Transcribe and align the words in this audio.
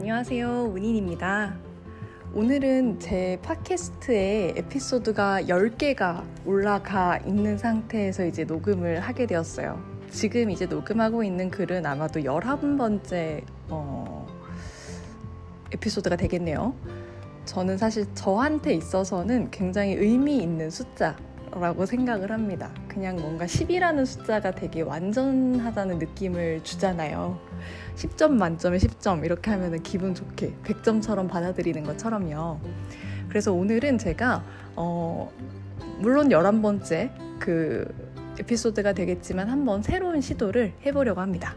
안녕하세요. 0.00 0.72
운인입니다. 0.74 1.58
오늘은 2.32 3.00
제 3.00 3.38
팟캐스트에 3.42 4.54
에피소드가 4.56 5.42
10개가 5.42 6.24
올라가 6.46 7.18
있는 7.18 7.58
상태에서 7.58 8.24
이제 8.24 8.44
녹음을 8.44 9.00
하게 9.00 9.26
되었어요. 9.26 9.78
지금 10.08 10.48
이제 10.48 10.64
녹음하고 10.64 11.22
있는 11.22 11.50
글은 11.50 11.84
아마도 11.84 12.20
11번째 12.20 13.44
어, 13.68 14.26
에피소드가 15.74 16.16
되겠네요. 16.16 16.74
저는 17.44 17.76
사실 17.76 18.06
저한테 18.14 18.72
있어서는 18.72 19.50
굉장히 19.50 19.92
의미 19.92 20.38
있는 20.38 20.70
숫자라고 20.70 21.84
생각을 21.84 22.32
합니다. 22.32 22.72
그냥 22.88 23.16
뭔가 23.16 23.44
10이라는 23.44 24.06
숫자가 24.06 24.52
되게 24.52 24.80
완전하다는 24.80 25.98
느낌을 25.98 26.64
주잖아요. 26.64 27.49
10점 27.96 28.32
만점에 28.32 28.78
10점 28.78 29.24
이렇게 29.24 29.50
하면 29.50 29.82
기분 29.82 30.14
좋게 30.14 30.54
100점처럼 30.64 31.28
받아들이는 31.28 31.84
것처럼요. 31.84 32.60
그래서 33.28 33.52
오늘은 33.52 33.98
제가 33.98 34.44
어, 34.76 35.30
물론 35.98 36.28
11번째 36.28 37.10
그 37.38 37.86
에피소드가 38.38 38.92
되겠지만 38.92 39.48
한번 39.48 39.82
새로운 39.82 40.20
시도를 40.20 40.72
해보려고 40.84 41.20
합니다. 41.20 41.54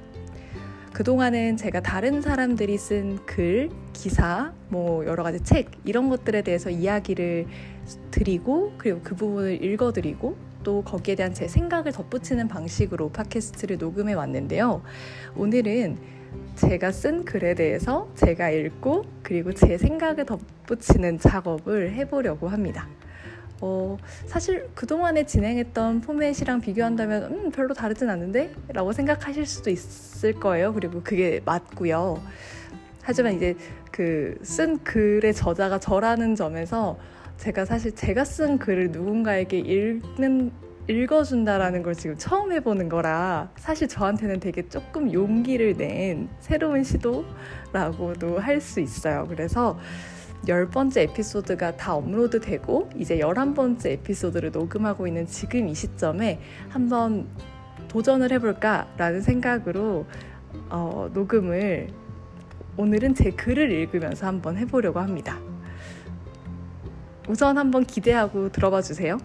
그동안은 0.94 1.58
제가 1.58 1.81
다른 1.81 2.22
사람들이 2.22 2.77
쓴 2.77 3.25
글, 3.25 3.70
기사, 3.94 4.53
뭐 4.70 5.03
여러 5.05 5.23
가지 5.23 5.39
책 5.39 5.72
이런 5.85 6.08
것들에 6.09 6.44
대해서 6.44 6.70
이야기를 6.70 7.47
드리고 8.11 8.73
그리고 8.77 8.99
그 9.03 9.16
부분을 9.16 9.63
읽어드리고 9.63 10.38
또 10.63 10.81
거기에 10.81 11.16
대한 11.16 11.34
제 11.34 11.48
생각을 11.48 11.91
덧붙이는 11.91 12.48
방식으로 12.48 13.09
팟캐스트를 13.09 13.77
녹음해 13.77 14.13
왔는데요. 14.13 14.81
오늘은 15.36 15.98
제가 16.55 16.91
쓴 16.91 17.25
글에 17.25 17.53
대해서 17.56 18.09
제가 18.16 18.50
읽고 18.50 19.06
그리고 19.22 19.53
제 19.53 19.78
생각을 19.78 20.25
덧붙이는 20.25 21.19
작업을 21.19 21.91
해보려고 21.94 22.47
합니다. 22.47 22.88
어, 23.61 23.97
사실 24.25 24.67
그동안에 24.75 25.25
진행했던 25.25 26.02
포맷이랑 26.02 26.61
비교한다면 26.61 27.23
음, 27.23 27.52
별로 27.52 27.73
다르진 27.73 28.09
않는데? 28.09 28.53
라고 28.69 28.91
생각하실 28.91 29.45
수도 29.45 29.69
있을 29.69 30.34
거예요. 30.34 30.73
그리고 30.73 31.02
그게 31.03 31.39
맞고요. 31.45 32.22
하지만 33.03 33.36
이제 33.36 33.56
그 33.91 34.38
쓴 34.44 34.80
글의 34.84 35.34
저자가 35.34 35.80
저라는 35.80 36.36
점에서 36.36 36.97
제가 37.44 37.66
사실 37.66 37.94
제가 37.94 38.23
쓴 38.23 38.58
글을 38.58 38.91
누군가에게 38.91 39.59
읽는 39.59 40.49
읽어준다라는 40.88 41.83
걸 41.83 41.94
지금 41.94 42.16
처음 42.17 42.53
해보는 42.53 42.88
거라 42.88 43.52
사실 43.58 43.89
저한테는 43.89 44.39
되게 44.39 44.66
조금 44.69 45.11
용기를 45.11 45.75
낸 45.75 46.30
새로운 46.39 46.85
시도라고도 46.85 48.39
할 48.39 48.61
수 48.61 48.80
있어요. 48.80 49.25
그래서 49.27 49.77
열 50.47 50.69
번째 50.69 51.02
에피소드가 51.02 51.75
다 51.75 51.95
업로드 51.95 52.39
되고 52.39 52.89
이제 52.95 53.19
열한 53.19 53.53
번째 53.53 53.91
에피소드를 53.91 54.52
녹음하고 54.52 55.05
있는 55.05 55.28
지금 55.28 55.67
이 55.67 55.75
시점에 55.75 56.39
한번 56.69 57.28
도전을 57.89 58.31
해볼까라는 58.31 59.19
생각으로 59.19 60.05
어, 60.69 61.09
녹음을 61.13 61.89
오늘은 62.78 63.16
제 63.16 63.31
글을 63.31 63.69
읽으면서 63.69 64.28
한번 64.28 64.55
해보려고 64.55 65.02
합니다. 65.02 65.38
우선 67.27 67.57
한번 67.57 67.85
기대하고 67.85 68.52
들어봐 68.52 68.81
주세요. 68.81 69.17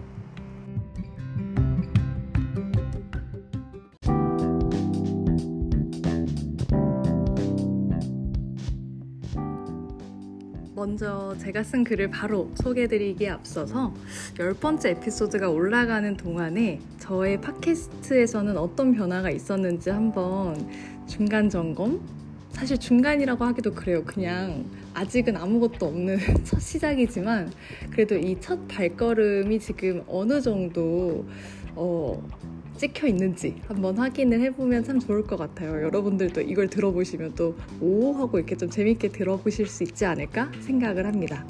먼저 10.75 11.35
제가 11.39 11.61
쓴 11.61 11.83
글을 11.83 12.09
바로 12.09 12.49
소개해드리기에 12.55 13.29
앞서서 13.31 13.93
열 14.39 14.53
번째 14.53 14.91
에피소드가 14.91 15.49
올라가는 15.49 16.15
동안에 16.15 16.79
저의 16.99 17.41
팟캐스트에서는 17.41 18.57
어떤 18.57 18.93
변화가 18.93 19.29
있었는지 19.29 19.89
한번 19.89 20.55
중간 21.05 21.49
점검? 21.49 21.99
사실 22.51 22.77
중간이라고 22.77 23.43
하기도 23.43 23.73
그래요. 23.73 24.03
그냥 24.05 24.65
아직은 24.99 25.37
아무것도 25.37 25.85
없는 25.85 26.17
첫 26.43 26.59
시작이지만 26.59 27.51
그래도 27.91 28.15
이 28.15 28.35
첫 28.39 28.67
발걸음이 28.67 29.59
지금 29.59 30.03
어느 30.07 30.41
정도 30.41 31.25
어, 31.75 32.21
찍혀 32.77 33.07
있는지 33.07 33.61
한번 33.67 33.97
확인을 33.97 34.41
해보면 34.41 34.83
참 34.83 34.99
좋을 34.99 35.23
것 35.23 35.37
같아요. 35.37 35.71
여러분들도 35.83 36.41
이걸 36.41 36.69
들어보시면 36.69 37.35
또 37.35 37.55
오 37.81 38.13
하고 38.13 38.37
이렇게 38.37 38.55
좀 38.57 38.69
재밌게 38.69 39.09
들어보실 39.09 39.67
수 39.67 39.83
있지 39.83 40.05
않을까 40.05 40.51
생각을 40.61 41.05
합니다. 41.05 41.45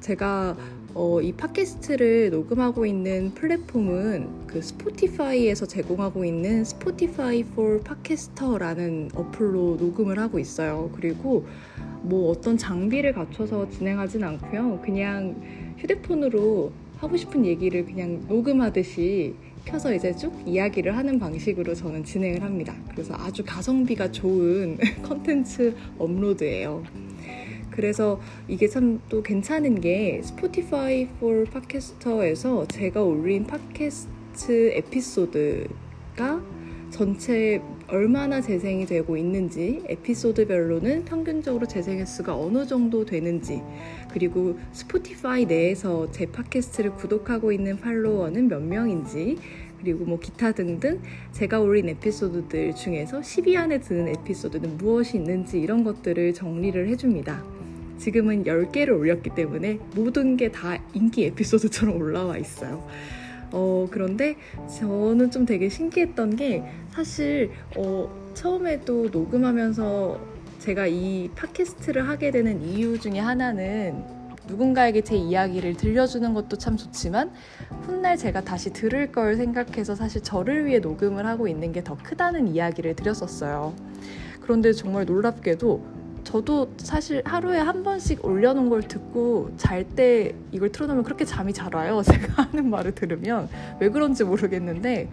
제가 0.00 0.56
어, 0.94 1.20
이 1.20 1.32
팟캐스트를 1.32 2.30
녹음하고 2.30 2.86
있는 2.86 3.32
플랫폼은 3.34 4.46
그 4.46 4.62
스포티파이에서 4.62 5.66
제공하고 5.66 6.24
있는 6.24 6.64
스포티파이 6.64 7.40
for 7.40 7.80
팟캐스터라는 7.82 9.10
어플로 9.14 9.76
녹음을 9.78 10.18
하고 10.18 10.38
있어요. 10.38 10.90
그리고 10.94 11.46
뭐 12.08 12.30
어떤 12.30 12.56
장비를 12.56 13.12
갖춰서 13.12 13.68
진행하진 13.68 14.24
않고요. 14.24 14.80
그냥 14.82 15.36
휴대폰으로 15.78 16.72
하고 16.96 17.16
싶은 17.16 17.44
얘기를 17.44 17.84
그냥 17.84 18.24
녹음하듯이 18.26 19.34
켜서 19.64 19.94
이제 19.94 20.14
쭉 20.16 20.32
이야기를 20.46 20.96
하는 20.96 21.18
방식으로 21.18 21.74
저는 21.74 22.02
진행을 22.02 22.42
합니다. 22.42 22.74
그래서 22.90 23.14
아주 23.14 23.44
가성비가 23.44 24.10
좋은 24.10 24.78
컨텐츠 25.04 25.74
업로드예요. 25.98 26.82
그래서 27.70 28.20
이게 28.48 28.66
참 28.66 28.98
또 29.08 29.22
괜찮은 29.22 29.80
게 29.80 30.20
스포티파이 30.22 31.02
for 31.16 31.44
팟캐스터에서 31.44 32.66
제가 32.66 33.02
올린 33.02 33.46
팟캐스트 33.46 34.72
에피소드가 34.74 36.42
전체 36.90 37.60
얼마나 37.88 38.40
재생이 38.40 38.84
되고 38.86 39.16
있는지 39.16 39.82
에피소드별로는 39.86 41.06
평균적으로 41.06 41.66
재생 41.66 41.98
횟수가 41.98 42.36
어느 42.36 42.66
정도 42.66 43.04
되는지 43.04 43.62
그리고 44.12 44.58
스포티파이 44.72 45.46
내에서 45.46 46.10
제 46.10 46.26
팟캐스트를 46.26 46.92
구독하고 46.92 47.50
있는 47.50 47.78
팔로워는 47.78 48.48
몇 48.48 48.62
명인지 48.62 49.38
그리고 49.80 50.04
뭐 50.04 50.18
기타 50.18 50.52
등등 50.52 51.00
제가 51.32 51.60
올린 51.60 51.88
에피소드들 51.88 52.74
중에서 52.74 53.20
10위 53.20 53.56
안에 53.56 53.80
드는 53.80 54.08
에피소드는 54.08 54.76
무엇이 54.76 55.16
있는지 55.16 55.58
이런 55.60 55.82
것들을 55.84 56.34
정리를 56.34 56.88
해줍니다. 56.88 57.42
지금은 57.96 58.44
10개를 58.44 58.90
올렸기 58.98 59.30
때문에 59.34 59.78
모든 59.94 60.36
게 60.36 60.50
다 60.50 60.78
인기 60.94 61.24
에피소드처럼 61.26 61.96
올라와 62.00 62.36
있어요. 62.38 62.86
어, 63.52 63.86
그런데 63.90 64.36
저는 64.78 65.30
좀 65.30 65.46
되게 65.46 65.68
신기했던 65.68 66.36
게 66.36 66.64
사실 66.90 67.50
어, 67.76 68.08
처음에도 68.34 69.08
녹음하면서 69.10 70.20
제가 70.58 70.86
이 70.86 71.30
팟캐스트를 71.34 72.08
하게 72.08 72.30
되는 72.30 72.60
이유 72.62 72.98
중에 72.98 73.18
하나는 73.18 74.04
누군가에게 74.48 75.02
제 75.02 75.14
이야기를 75.14 75.76
들려주는 75.76 76.32
것도 76.34 76.56
참 76.56 76.76
좋지만 76.76 77.30
훗날 77.82 78.16
제가 78.16 78.40
다시 78.42 78.72
들을 78.72 79.12
걸 79.12 79.36
생각해서 79.36 79.94
사실 79.94 80.22
저를 80.22 80.64
위해 80.66 80.78
녹음을 80.78 81.26
하고 81.26 81.48
있는 81.48 81.70
게 81.72 81.82
더 81.82 81.96
크다는 82.02 82.48
이야기를 82.48 82.96
드렸었어요. 82.96 83.74
그런데 84.40 84.72
정말 84.72 85.04
놀랍게도 85.04 85.97
저도 86.28 86.68
사실 86.76 87.22
하루에 87.24 87.58
한 87.58 87.82
번씩 87.82 88.22
올려놓은 88.22 88.68
걸 88.68 88.82
듣고 88.82 89.50
잘 89.56 89.78
때 89.88 90.34
이걸 90.52 90.70
틀어놓으면 90.70 91.02
그렇게 91.02 91.24
잠이 91.24 91.54
잘 91.54 91.74
와요. 91.74 92.02
제가 92.04 92.42
하는 92.42 92.68
말을 92.68 92.94
들으면 92.94 93.48
왜 93.80 93.88
그런지 93.88 94.24
모르겠는데 94.24 95.08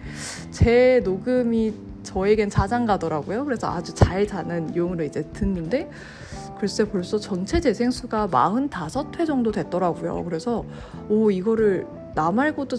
제 0.52 1.02
녹음이 1.06 1.74
저에겐 2.04 2.50
자장가더라고요. 2.50 3.46
그래서 3.46 3.70
아주 3.70 3.94
잘 3.94 4.28
자는 4.28 4.76
용으로 4.76 5.06
이제 5.06 5.24
듣는데 5.32 5.90
글쎄 6.60 6.84
벌써 6.84 7.18
전체 7.18 7.62
재생수가 7.62 8.28
45회 8.28 9.26
정도 9.26 9.54
됐더라고요. 9.54 10.26
그래서 10.26 10.66
오 11.08 11.32
이거를 11.32 11.88
나 12.14 12.30
말고도 12.30 12.76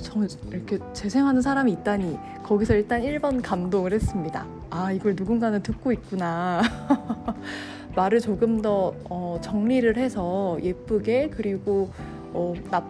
이렇게 0.51 0.79
재생하는 0.93 1.41
사람이 1.41 1.73
있다니 1.73 2.19
거기서 2.43 2.75
일단 2.75 3.01
1번 3.01 3.41
감동을 3.43 3.95
했습니다. 3.95 4.47
아 4.69 4.93
이걸 4.93 5.15
누군가는 5.17 5.63
듣고 5.63 5.91
있구나. 5.93 6.61
말을 7.97 8.21
조금 8.21 8.61
더 8.63 8.95
어, 9.11 9.39
정리를 9.43 9.97
해서 9.97 10.59
예쁘게 10.63 11.31
그리고 11.31 11.91
어, 12.33 12.55
나, 12.71 12.87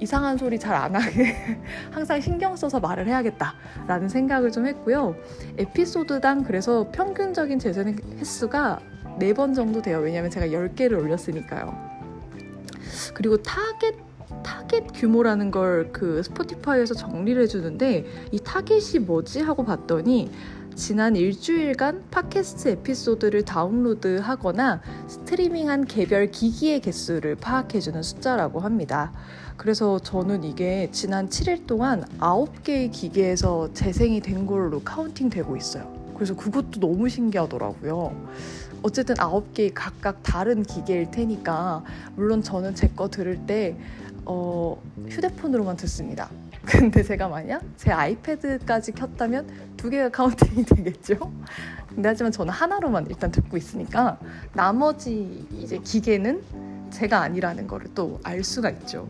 이상한 0.00 0.38
소리 0.38 0.58
잘 0.58 0.74
안 0.74 0.94
하게 0.94 1.34
항상 1.90 2.20
신경 2.20 2.54
써서 2.56 2.78
말을 2.80 3.06
해야겠다라는 3.06 4.08
생각을 4.08 4.52
좀 4.52 4.66
했고요. 4.66 5.16
에피소드당 5.58 6.44
그래서 6.44 6.88
평균적인 6.92 7.58
재생 7.58 7.96
횟수가 8.18 8.80
4번 9.18 9.54
정도 9.54 9.82
돼요. 9.82 9.98
왜냐하면 9.98 10.30
제가 10.30 10.46
10개를 10.46 10.98
올렸으니까요. 11.02 11.74
그리고 13.14 13.38
타겟 13.42 13.94
타겟 14.42 14.86
규모라는 14.94 15.50
걸 15.50 15.90
그 15.92 16.22
스포티파이에서 16.22 16.94
정리를 16.94 17.40
해주는데 17.42 18.04
이 18.32 18.38
타겟이 18.38 19.00
뭐지 19.06 19.40
하고 19.40 19.64
봤더니 19.64 20.30
지난 20.76 21.16
일주일간 21.16 22.04
팟캐스트 22.10 22.68
에피소드를 22.68 23.46
다운로드 23.46 24.18
하거나 24.18 24.82
스트리밍한 25.08 25.86
개별 25.86 26.30
기기의 26.30 26.80
개수를 26.80 27.34
파악해주는 27.36 28.02
숫자라고 28.02 28.60
합니다. 28.60 29.10
그래서 29.56 29.98
저는 29.98 30.44
이게 30.44 30.90
지난 30.92 31.30
7일 31.30 31.66
동안 31.66 32.04
9개의 32.20 32.92
기계에서 32.92 33.72
재생이 33.72 34.20
된 34.20 34.46
걸로 34.46 34.82
counting 34.82 35.30
되고 35.30 35.56
있어요. 35.56 35.90
그래서 36.14 36.36
그것도 36.36 36.78
너무 36.78 37.08
신기하더라고요. 37.08 38.14
어쨌든 38.82 39.14
9개 39.14 39.72
각각 39.74 40.22
다른 40.22 40.62
기계일 40.62 41.10
테니까 41.10 41.84
물론 42.16 42.42
저는 42.42 42.74
제 42.74 42.88
거 42.88 43.08
들을 43.08 43.38
때 43.46 43.78
어, 44.26 44.80
휴대폰으로만 45.08 45.76
듣습니다. 45.78 46.28
근데 46.66 47.02
제가 47.02 47.28
만약 47.28 47.62
제 47.76 47.90
아이패드까지 47.92 48.92
켰다면 48.92 49.48
두 49.76 49.88
개가 49.88 50.08
counting이 50.10 50.64
되겠죠? 50.66 51.16
근데 51.88 52.08
하지만 52.08 52.32
저는 52.32 52.52
하나로만 52.52 53.06
일단 53.08 53.30
듣고 53.30 53.56
있으니까 53.56 54.18
나머지 54.52 55.46
이제 55.52 55.78
기계는 55.82 56.42
제가 56.90 57.20
아니라는 57.20 57.66
거를 57.66 57.88
또 57.94 58.18
알 58.24 58.42
수가 58.44 58.70
있죠. 58.70 59.08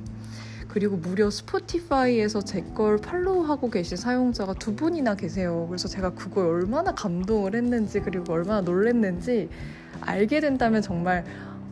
그리고 0.69 0.97
무려 0.97 1.31
스포티파이에서 1.31 2.43
제 2.43 2.63
걸 2.75 2.99
팔로우하고 2.99 3.71
계신 3.71 3.97
사용자가 3.97 4.55
두 4.55 4.77
분이나 4.77 5.15
계세요. 5.15 5.65
그래서 5.69 5.89
제가 5.89 6.11
그걸 6.11 6.47
얼마나 6.47 6.93
감동을 6.93 7.55
했는지 7.55 8.01
그리고 8.01 8.35
얼마나 8.35 8.61
놀랬는지 8.61 9.49
알게 10.03 10.41
된다면 10.41 10.83
정말 10.83 11.25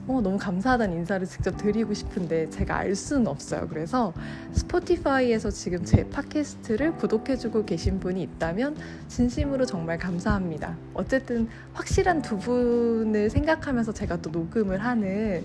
어, 0.07 0.21
너무 0.21 0.37
감사하다는 0.39 0.99
인사를 0.99 1.27
직접 1.27 1.57
드리고 1.57 1.95
싶은데 1.95 2.51
제가 2.51 2.77
알 2.77 2.95
수는 2.95 3.27
없어요. 3.27 3.67
그래서 3.69 4.13
스포티파이에서 4.53 5.51
지금 5.51 5.85
제 5.85 6.09
팟캐스트를 6.11 6.97
구독해주고 6.97 7.65
계신 7.65 7.99
분이 8.01 8.23
있다면 8.23 8.77
진심으로 9.09 9.65
정말 9.65 9.99
감사합니다. 9.99 10.77
어쨌든 10.93 11.49
확실한 11.73 12.21
두 12.21 12.39
분을 12.39 13.31
생각하면서 13.31 13.93
제가 13.93 14.21
또 14.21 14.31
녹음을 14.31 14.85
하는 14.85 15.45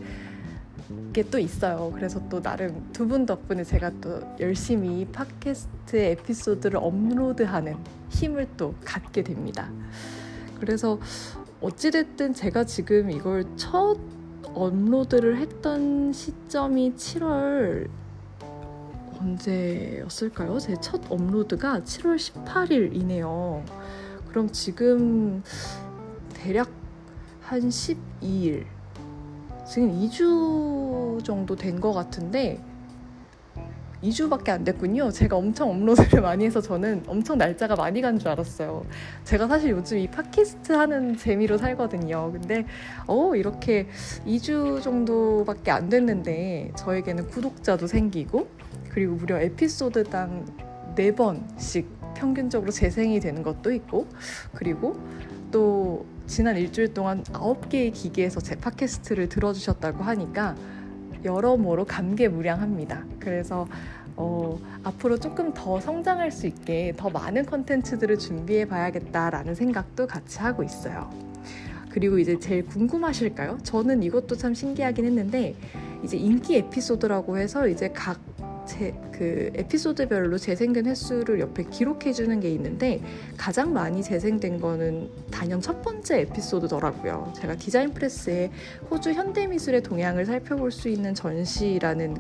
게 1.13 1.23
또 1.23 1.37
있어요. 1.39 1.91
그래서 1.93 2.19
또 2.29 2.41
나름 2.41 2.89
두 2.93 3.07
분 3.07 3.25
덕분에 3.25 3.63
제가 3.63 3.91
또 4.01 4.21
열심히 4.39 5.05
팟캐스트의 5.05 6.11
에피소드를 6.11 6.79
업로드하는 6.81 7.75
힘을 8.09 8.47
또 8.57 8.73
갖게 8.83 9.23
됩니다. 9.23 9.69
그래서 10.59 10.99
어찌됐든 11.61 12.33
제가 12.33 12.63
지금 12.65 13.11
이걸 13.11 13.45
첫 13.55 13.97
업로드를 14.53 15.37
했던 15.37 16.11
시점이 16.13 16.93
7월 16.95 17.87
언제였을까요? 19.19 20.59
제 20.59 20.75
첫 20.81 21.01
업로드가 21.11 21.81
7월 21.81 22.15
18일이네요. 22.17 23.63
그럼 24.29 24.49
지금 24.51 25.43
대략 26.33 26.69
한 27.41 27.61
12일, 27.61 28.65
지금 29.67 29.91
2주 29.91 31.23
정도 31.23 31.55
된 31.55 31.79
것 31.81 31.93
같은데 31.93 32.63
2주밖에 34.03 34.49
안 34.49 34.63
됐군요. 34.63 35.11
제가 35.11 35.35
엄청 35.35 35.69
업로드를 35.69 36.21
많이 36.21 36.45
해서 36.45 36.61
저는 36.61 37.03
엄청 37.07 37.37
날짜가 37.37 37.75
많이 37.75 38.01
간 38.01 38.19
줄 38.19 38.29
알았어요. 38.29 38.85
제가 39.23 39.47
사실 39.47 39.71
요즘 39.71 39.97
이 39.97 40.07
팟캐스트 40.07 40.73
하는 40.73 41.17
재미로 41.17 41.57
살거든요. 41.57 42.31
근데 42.31 42.65
어 43.07 43.35
이렇게 43.35 43.87
2주 44.25 44.81
정도밖에 44.81 45.71
안 45.71 45.89
됐는데 45.89 46.71
저에게는 46.77 47.27
구독자도 47.27 47.87
생기고 47.87 48.47
그리고 48.89 49.15
무려 49.15 49.39
에피소드당 49.39 50.45
4번씩 50.95 51.85
평균적으로 52.15 52.71
재생이 52.71 53.19
되는 53.19 53.43
것도 53.43 53.71
있고 53.71 54.07
그리고 54.53 54.95
또 55.51 56.05
지난 56.27 56.57
일주일 56.57 56.93
동안 56.93 57.23
9개의 57.23 57.93
기계에서 57.93 58.39
제 58.41 58.55
팟캐스트를 58.55 59.29
들어주셨다고 59.29 60.03
하니까 60.03 60.55
여러모로 61.23 61.85
감개무량합니다. 61.85 63.03
그래서 63.19 63.67
어, 64.15 64.59
앞으로 64.83 65.17
조금 65.17 65.53
더 65.53 65.79
성장할 65.79 66.31
수 66.31 66.45
있게 66.47 66.93
더 66.97 67.09
많은 67.09 67.45
컨텐츠들을 67.45 68.17
준비해 68.19 68.65
봐야겠다라는 68.65 69.55
생각도 69.55 70.07
같이 70.07 70.39
하고 70.39 70.63
있어요. 70.63 71.09
그리고 71.89 72.19
이제 72.19 72.37
제일 72.37 72.65
궁금하실까요? 72.65 73.59
저는 73.63 74.03
이것도 74.03 74.35
참 74.35 74.53
신기하긴 74.53 75.05
했는데 75.05 75.55
이제 76.03 76.17
인기 76.17 76.57
에피소드라고 76.57 77.37
해서 77.37 77.67
이제 77.67 77.89
각 77.89 78.19
제, 78.69 78.93
그 79.11 79.49
에피소드별로 79.55 80.37
재생된 80.37 80.85
횟수를 80.85 81.39
옆에 81.39 81.63
기록해 81.63 82.13
주는 82.13 82.39
게 82.39 82.51
있는데 82.51 83.01
가장 83.35 83.73
많이 83.73 84.03
재생된 84.03 84.61
거는 84.61 85.09
단연 85.31 85.59
첫 85.59 85.81
번째 85.81 86.21
에피소드더라고요. 86.21 87.33
제가 87.35 87.55
디자인 87.55 87.91
프레스에 87.91 88.51
호주 88.91 89.13
현대 89.13 89.47
미술의 89.47 89.81
동향을 89.81 90.27
살펴볼 90.27 90.71
수 90.71 90.87
있는 90.87 91.15
전시라는 91.15 92.15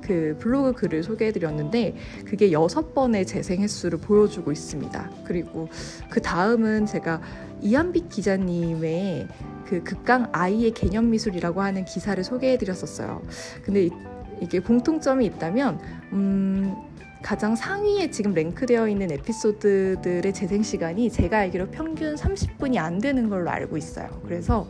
그 0.00 0.36
블로그 0.38 0.72
글을 0.72 1.02
소개해 1.02 1.32
드렸는데 1.32 1.96
그게 2.24 2.52
여섯 2.52 2.94
번의 2.94 3.26
재생 3.26 3.60
횟수를 3.60 3.98
보여주고 3.98 4.52
있습니다. 4.52 5.10
그리고 5.24 5.68
그 6.08 6.22
다음은 6.22 6.86
제가 6.86 7.20
이한빛 7.60 8.08
기자님의 8.08 9.26
그 9.66 9.82
극강 9.82 10.28
아이의 10.32 10.70
개념 10.70 11.10
미술이라고 11.10 11.60
하는 11.60 11.84
기사를 11.84 12.22
소개해 12.22 12.56
드렸었어요. 12.56 13.20
근데 13.62 13.90
이게 14.40 14.60
공통점이 14.60 15.26
있다면 15.26 15.80
음, 16.12 16.74
가장 17.22 17.56
상위에 17.56 18.10
지금 18.10 18.32
랭크되어 18.32 18.88
있는 18.88 19.10
에피소드들의 19.10 20.32
재생 20.32 20.62
시간이 20.62 21.10
제가 21.10 21.38
알기로 21.38 21.66
평균 21.70 22.14
30분이 22.14 22.78
안 22.78 22.98
되는 22.98 23.28
걸로 23.28 23.50
알고 23.50 23.76
있어요. 23.76 24.08
그래서 24.24 24.68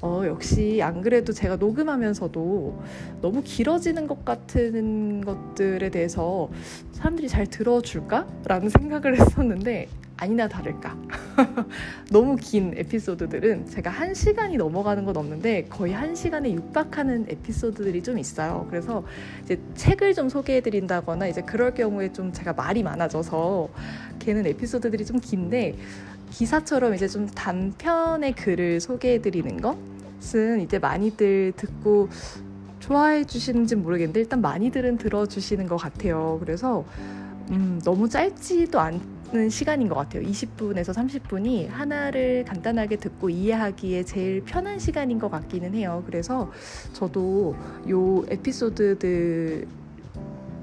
어, 0.00 0.22
역시 0.26 0.80
안 0.80 1.02
그래도 1.02 1.32
제가 1.32 1.56
녹음하면서도 1.56 2.82
너무 3.20 3.42
길어지는 3.42 4.06
것 4.06 4.24
같은 4.24 5.24
것들에 5.24 5.90
대해서 5.90 6.48
사람들이 6.92 7.28
잘 7.28 7.46
들어줄까라는 7.46 8.68
생각을 8.68 9.18
했었는데 9.18 9.88
아니나 10.18 10.48
다를까. 10.48 10.96
너무 12.10 12.36
긴 12.36 12.74
에피소드들은 12.76 13.66
제가 13.66 13.88
한 13.88 14.14
시간이 14.14 14.56
넘어가는 14.56 15.04
건 15.04 15.16
없는데 15.16 15.66
거의 15.70 15.92
한 15.92 16.14
시간에 16.14 16.52
육박하는 16.52 17.26
에피소드들이 17.28 18.02
좀 18.02 18.18
있어요. 18.18 18.66
그래서 18.68 19.04
이제 19.44 19.60
책을 19.74 20.14
좀 20.14 20.28
소개해드린다거나 20.28 21.28
이제 21.28 21.40
그럴 21.42 21.72
경우에 21.72 22.12
좀 22.12 22.32
제가 22.32 22.52
말이 22.52 22.82
많아져서 22.82 23.68
걔는 24.18 24.46
에피소드들이 24.46 25.06
좀 25.06 25.20
긴데 25.20 25.76
기사처럼 26.30 26.94
이제 26.94 27.06
좀 27.06 27.26
단편의 27.28 28.32
글을 28.32 28.80
소개해드리는 28.80 29.60
것은 29.60 30.60
이제 30.60 30.80
많이들 30.80 31.52
듣고 31.56 32.08
좋아해 32.80 33.24
주시는지 33.24 33.76
모르겠는데 33.76 34.20
일단 34.20 34.40
많이들은 34.40 34.98
들어주시는 34.98 35.68
것 35.68 35.76
같아요. 35.76 36.38
그래서 36.40 36.84
음, 37.50 37.80
너무 37.84 38.08
짧지도 38.08 38.78
않. 38.78 39.18
는 39.30 39.50
시간인 39.50 39.90
것 39.90 39.94
같아요. 39.94 40.22
20분에서 40.22 40.94
30분이 40.94 41.68
하나를 41.68 42.46
간단하게 42.46 42.96
듣고 42.96 43.28
이해하기에 43.28 44.04
제일 44.04 44.42
편한 44.42 44.78
시간인 44.78 45.18
것 45.18 45.30
같기는 45.30 45.74
해요. 45.74 46.02
그래서 46.06 46.50
저도 46.94 47.54
요 47.90 48.24
에피소드들 48.30 49.68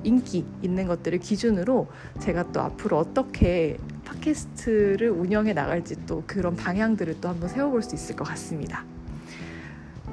인기 0.04 0.46
있는 0.64 0.88
것들을 0.88 1.20
기준으로 1.20 1.88
제가 2.20 2.52
또 2.52 2.62
앞으로 2.62 2.98
어떻게 2.98 3.78
팟캐스트를 4.04 5.12
운영해 5.12 5.54
나갈지 5.54 6.04
또 6.08 6.24
그런 6.26 6.56
방향들을 6.56 7.22
또 7.22 7.30
한번 7.30 7.50
세워볼 7.50 7.84
수 7.84 7.94
있을 7.94 8.16
것 8.16 8.24
같습니다. 8.24 8.84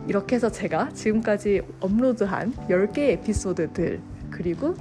이렇게 0.09 0.37
해서 0.37 0.51
제가 0.51 0.91
지금까지 0.91 1.63
업로드한 1.81 2.53
10개 2.69 2.99
에피소드들 2.99 4.01
그리고 4.31 4.75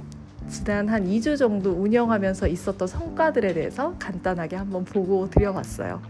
지난 0.48 0.88
한 0.88 1.04
2주 1.04 1.38
정도 1.38 1.70
운영하면서 1.72 2.48
있었던 2.48 2.86
성과들에 2.88 3.54
대해서 3.54 3.96
간단하게 3.98 4.56
한번 4.56 4.84
보고 4.84 5.28
드려봤어요. 5.30 6.00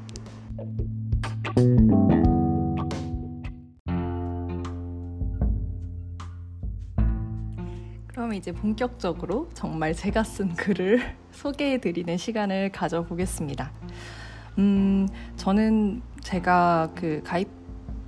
그럼 8.08 8.34
이제 8.34 8.52
본격적으로 8.52 9.48
정말 9.54 9.94
제가 9.94 10.22
쓴 10.22 10.54
글을 10.54 11.00
소개해 11.32 11.78
드리는 11.78 12.16
시간을 12.16 12.70
가져보겠습니다. 12.72 13.70
음, 14.58 15.08
저는 15.36 16.02
제가 16.20 16.90
그 16.94 17.22
가입 17.24 17.61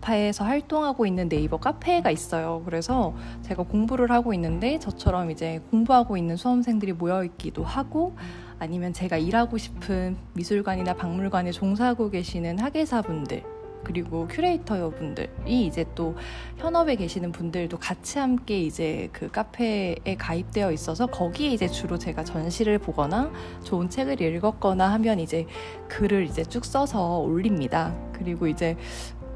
카페에서 0.04 0.44
활동하고 0.44 1.06
있는 1.06 1.28
네이버 1.28 1.56
카페가 1.56 2.10
있어요. 2.10 2.62
그래서 2.64 3.14
제가 3.42 3.62
공부를 3.62 4.10
하고 4.10 4.34
있는데 4.34 4.78
저처럼 4.78 5.30
이제 5.30 5.60
공부하고 5.70 6.16
있는 6.16 6.36
수험생들이 6.36 6.92
모여 6.92 7.24
있기도 7.24 7.64
하고 7.64 8.14
아니면 8.58 8.92
제가 8.92 9.16
일하고 9.16 9.56
싶은 9.58 10.16
미술관이나 10.34 10.94
박물관에 10.94 11.52
종사하고 11.52 12.10
계시는 12.10 12.58
학예사분들 12.58 13.54
그리고 13.84 14.26
큐레이터 14.28 14.90
분들이 14.90 15.28
이제 15.66 15.84
또 15.94 16.16
현업에 16.56 16.96
계시는 16.96 17.30
분들도 17.32 17.78
같이 17.78 18.18
함께 18.18 18.60
이제 18.60 19.10
그 19.12 19.30
카페에 19.30 20.16
가입되어 20.18 20.72
있어서 20.72 21.06
거기에 21.06 21.50
이제 21.50 21.68
주로 21.68 21.98
제가 21.98 22.24
전시를 22.24 22.78
보거나 22.78 23.30
좋은 23.62 23.90
책을 23.90 24.20
읽었거나 24.20 24.90
하면 24.92 25.20
이제 25.20 25.46
글을 25.88 26.24
이제 26.24 26.42
쭉 26.44 26.64
써서 26.64 27.18
올립니다. 27.18 27.94
그리고 28.12 28.46
이제 28.46 28.76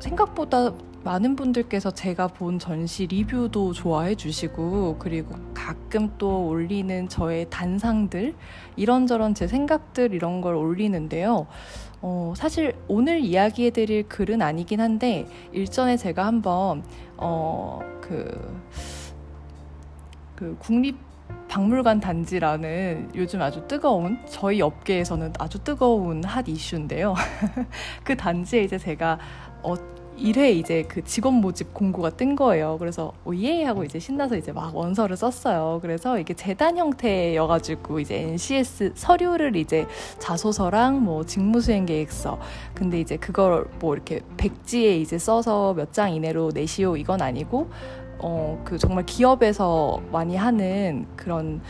생각보다 0.00 0.73
많은 1.05 1.37
분들께서 1.37 1.90
제가 1.90 2.28
본 2.28 2.59
전시 2.59 3.07
리뷰도 3.07 3.73
좋아해 3.73 4.14
주시고 4.14 4.97
그리고 4.99 5.37
가끔 5.55 6.12
또 6.19 6.47
올리는 6.49 7.09
저의 7.09 7.47
단상들 7.50 8.35
이런저런 8.76 9.35
제 9.35 9.47
생각들 9.47 10.12
이런 10.12 10.40
걸 10.40 10.55
올리는데요. 10.55 11.47
어, 12.00 12.33
사실 12.37 12.75
오늘 12.88 13.21
이야기해 13.21 13.71
드릴 13.71 14.09
글은 14.09 14.43
아니긴 14.43 14.81
한데 14.81 15.26
일전에 15.52 15.97
제가 15.97 16.26
한번 16.26 16.83
어, 17.17 17.81
그, 18.00 18.62
그 20.37 20.57
국립 20.59 21.09
박물관 21.49 22.00
단지라는 22.00 23.12
요즘 23.14 23.40
아주 23.40 23.67
뜨거운 23.67 24.19
저희 24.26 24.61
업계에서는 24.61 25.33
아주 25.38 25.59
뜨거운 25.64 26.23
핫 26.23 26.47
이슈인데요. 26.47 27.14
그 28.05 28.17
단지에 28.17 28.62
이제 28.62 28.78
제가 28.78 29.19
어, 29.62 29.74
1회 30.18 30.50
이제 30.56 30.82
그 30.88 31.04
직원 31.04 31.34
모집 31.34 31.72
공고가 31.72 32.10
뜬 32.10 32.34
거예요. 32.34 32.76
그래서 32.80 33.12
오예 33.24 33.62
하고 33.62 33.84
이제 33.84 34.00
신나서 34.00 34.36
이제 34.36 34.50
막 34.50 34.74
원서를 34.74 35.16
썼어요. 35.16 35.78
그래서 35.80 36.18
이게 36.18 36.34
재단 36.34 36.76
형태여가지고 36.76 38.00
이제 38.00 38.16
NCS 38.22 38.92
서류를 38.96 39.54
이제 39.54 39.86
자소서랑 40.18 41.04
뭐 41.04 41.24
직무수행 41.24 41.86
계획서 41.86 42.36
근데 42.74 42.98
이제 43.00 43.16
그걸 43.16 43.68
뭐 43.78 43.94
이렇게 43.94 44.20
백지에 44.36 44.96
이제 44.98 45.18
써서 45.18 45.72
몇 45.74 45.92
장 45.92 46.12
이내로 46.12 46.50
내시오 46.52 46.96
이건 46.96 47.22
아니고 47.22 47.70
어 48.20 48.58
그 48.64 48.76
정말 48.76 49.06
기업에서 49.06 50.02
많이 50.10 50.34
하는 50.34 51.06
그런 51.14 51.60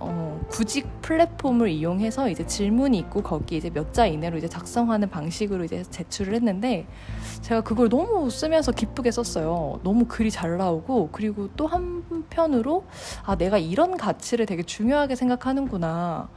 어, 0.00 0.40
구직 0.48 0.86
플랫폼을 1.02 1.68
이용해서 1.70 2.28
이제 2.30 2.46
질문이 2.46 2.98
있고 2.98 3.22
거기 3.22 3.56
이제 3.56 3.68
몇 3.70 3.92
자 3.92 4.06
이내로 4.06 4.38
이제 4.38 4.46
작성하는 4.48 5.08
방식으로 5.10 5.64
이제 5.64 5.82
제출을 5.90 6.34
했는데 6.34 6.86
제가 7.40 7.62
그걸 7.62 7.88
너무 7.88 8.30
쓰면서 8.30 8.70
기쁘게 8.72 9.10
썼어요. 9.10 9.80
너무 9.82 10.04
글이 10.04 10.30
잘 10.30 10.56
나오고 10.56 11.08
그리고 11.10 11.48
또 11.56 11.66
한편으로 11.66 12.84
아 13.24 13.36
내가 13.36 13.58
이런 13.58 13.96
가치를 13.96 14.46
되게 14.46 14.62
중요하게 14.62 15.16
생각하는구나. 15.16 16.28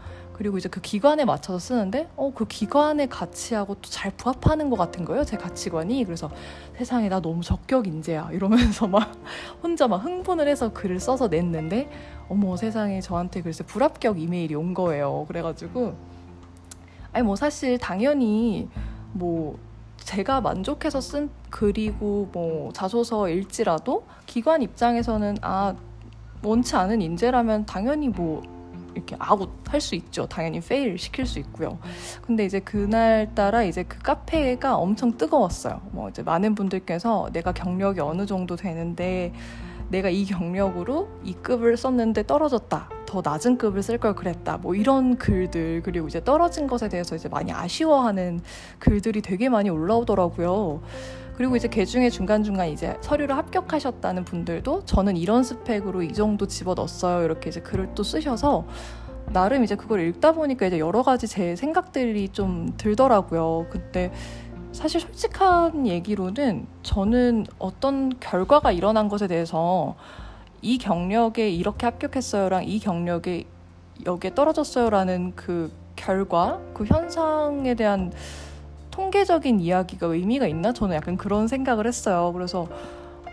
그리고 0.41 0.57
이제 0.57 0.67
그 0.67 0.81
기관에 0.81 1.23
맞춰서 1.23 1.59
쓰는데 1.59 2.09
어 2.17 2.31
그 2.33 2.47
기관의 2.47 3.09
가치하고 3.09 3.75
또 3.75 3.91
잘 3.91 4.09
부합하는 4.17 4.71
것 4.71 4.75
같은 4.75 5.05
거예요 5.05 5.23
제 5.23 5.37
가치관이 5.37 6.03
그래서 6.03 6.31
세상에 6.75 7.09
나 7.09 7.21
너무 7.21 7.43
적격 7.43 7.85
인재야 7.85 8.29
이러면서 8.31 8.87
막 8.87 9.11
혼자 9.61 9.87
막 9.87 9.97
흥분을 9.97 10.47
해서 10.47 10.73
글을 10.73 10.99
써서 10.99 11.27
냈는데 11.27 11.91
어머 12.27 12.57
세상에 12.57 13.01
저한테 13.01 13.43
글쎄 13.43 13.63
불합격 13.63 14.19
이메일이 14.19 14.55
온 14.55 14.73
거예요. 14.73 15.25
그래가지고 15.27 15.93
아니 17.11 17.23
뭐 17.23 17.35
사실 17.35 17.77
당연히 17.77 18.67
뭐 19.11 19.59
제가 19.97 20.41
만족해서 20.41 21.01
쓴 21.01 21.29
글이고 21.51 22.29
뭐 22.31 22.71
자소서일지라도 22.73 24.05
기관 24.25 24.63
입장에서는 24.63 25.37
아 25.43 25.75
원치 26.41 26.75
않은 26.75 26.99
인재라면 27.03 27.67
당연히 27.67 28.09
뭐 28.09 28.41
이렇게 28.95 29.15
아웃 29.19 29.49
할 29.67 29.81
수 29.81 29.95
있죠. 29.95 30.27
당연히 30.27 30.59
fail 30.59 30.97
시킬 30.97 31.25
수 31.25 31.39
있고요. 31.39 31.79
근데 32.21 32.45
이제 32.45 32.59
그날 32.59 33.33
따라 33.33 33.63
이제 33.63 33.83
그 33.83 33.97
카페가 33.99 34.75
엄청 34.75 35.17
뜨거웠어요. 35.17 35.81
뭐 35.91 36.09
이제 36.09 36.21
많은 36.23 36.55
분들께서 36.55 37.29
내가 37.33 37.51
경력이 37.51 37.99
어느 37.99 38.25
정도 38.25 38.55
되는데 38.55 39.33
내가 39.89 40.09
이 40.09 40.23
경력으로 40.25 41.09
이 41.23 41.33
급을 41.33 41.75
썼는데 41.75 42.25
떨어졌다. 42.27 42.89
더 43.05 43.21
낮은 43.23 43.57
급을 43.57 43.83
쓸 43.83 43.97
걸 43.97 44.15
그랬다. 44.15 44.57
뭐 44.57 44.73
이런 44.73 45.17
글들 45.17 45.81
그리고 45.83 46.07
이제 46.07 46.23
떨어진 46.23 46.65
것에 46.67 46.87
대해서 46.87 47.15
이제 47.15 47.27
많이 47.27 47.51
아쉬워하는 47.51 48.39
글들이 48.79 49.21
되게 49.21 49.49
많이 49.49 49.69
올라오더라고요. 49.69 50.81
그리고 51.41 51.55
이제 51.55 51.67
개 51.67 51.85
중에 51.85 52.11
중간중간 52.11 52.67
이제 52.67 52.95
서류를 53.01 53.35
합격하셨다는 53.35 54.25
분들도 54.25 54.85
저는 54.85 55.17
이런 55.17 55.43
스펙으로 55.43 56.03
이 56.03 56.13
정도 56.13 56.45
집어 56.45 56.75
넣었어요. 56.75 57.25
이렇게 57.25 57.49
이제 57.49 57.59
글을 57.59 57.95
또 57.95 58.03
쓰셔서 58.03 58.67
나름 59.33 59.63
이제 59.63 59.75
그걸 59.75 60.01
읽다 60.01 60.33
보니까 60.33 60.67
이제 60.67 60.77
여러 60.77 61.01
가지 61.01 61.27
제 61.27 61.55
생각들이 61.55 62.29
좀 62.29 62.71
들더라고요. 62.77 63.65
그때 63.71 64.11
사실 64.71 65.01
솔직한 65.01 65.87
얘기로는 65.87 66.67
저는 66.83 67.47
어떤 67.57 68.19
결과가 68.19 68.71
일어난 68.71 69.09
것에 69.09 69.25
대해서 69.25 69.95
이 70.61 70.77
경력에 70.77 71.49
이렇게 71.49 71.87
합격했어요랑 71.87 72.65
이 72.67 72.77
경력에 72.77 73.45
여기에 74.05 74.35
떨어졌어요라는 74.35 75.33
그 75.35 75.71
결과, 75.95 76.61
그 76.75 76.85
현상에 76.85 77.73
대한 77.73 78.13
통계적인 79.01 79.59
이야기가 79.59 80.05
의미가 80.05 80.45
있나? 80.45 80.73
저는 80.73 80.95
약간 80.95 81.17
그런 81.17 81.47
생각을 81.47 81.87
했어요. 81.87 82.31
그래서 82.33 82.67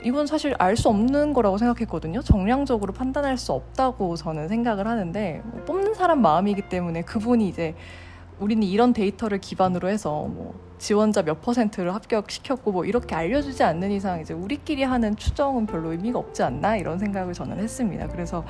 이건 0.03 0.27
사실 0.27 0.55
알 0.59 0.77
수 0.77 0.89
없는 0.89 1.35
거라고 1.35 1.59
생각했거든요. 1.59 2.23
정량적으로 2.23 2.95
판단할 2.95 3.37
수 3.37 3.53
없다고 3.53 4.17
저는 4.17 4.49
생각을 4.49 4.87
하는데 4.87 5.43
뭐 5.45 5.65
뽑는 5.65 5.93
사람 5.93 6.23
마음이기 6.23 6.71
때문에 6.71 7.03
그분이 7.03 7.47
이제 7.47 7.75
우리는 8.41 8.63
이런 8.63 8.95
데이터를 8.95 9.41
기반으로 9.41 9.89
해서 9.89 10.23
뭐 10.23 10.55
지원자 10.79 11.23
몇 11.23 11.43
퍼센트를 11.43 11.95
합격시켰고 11.95 12.73
뭐 12.73 12.85
이렇게 12.87 13.15
알려주지 13.15 13.63
않는 13.63 13.91
이상 13.91 14.21
이제 14.21 14.33
우리끼리 14.33 14.85
하는 14.85 15.17
추정은 15.17 15.67
별로 15.67 15.91
의미가 15.91 16.19
없지 16.19 16.45
않나 16.45 16.77
이런 16.77 16.99
생각을 16.99 17.35
저는 17.35 17.59
했습니다. 17.59 18.09
그래서 18.09 18.45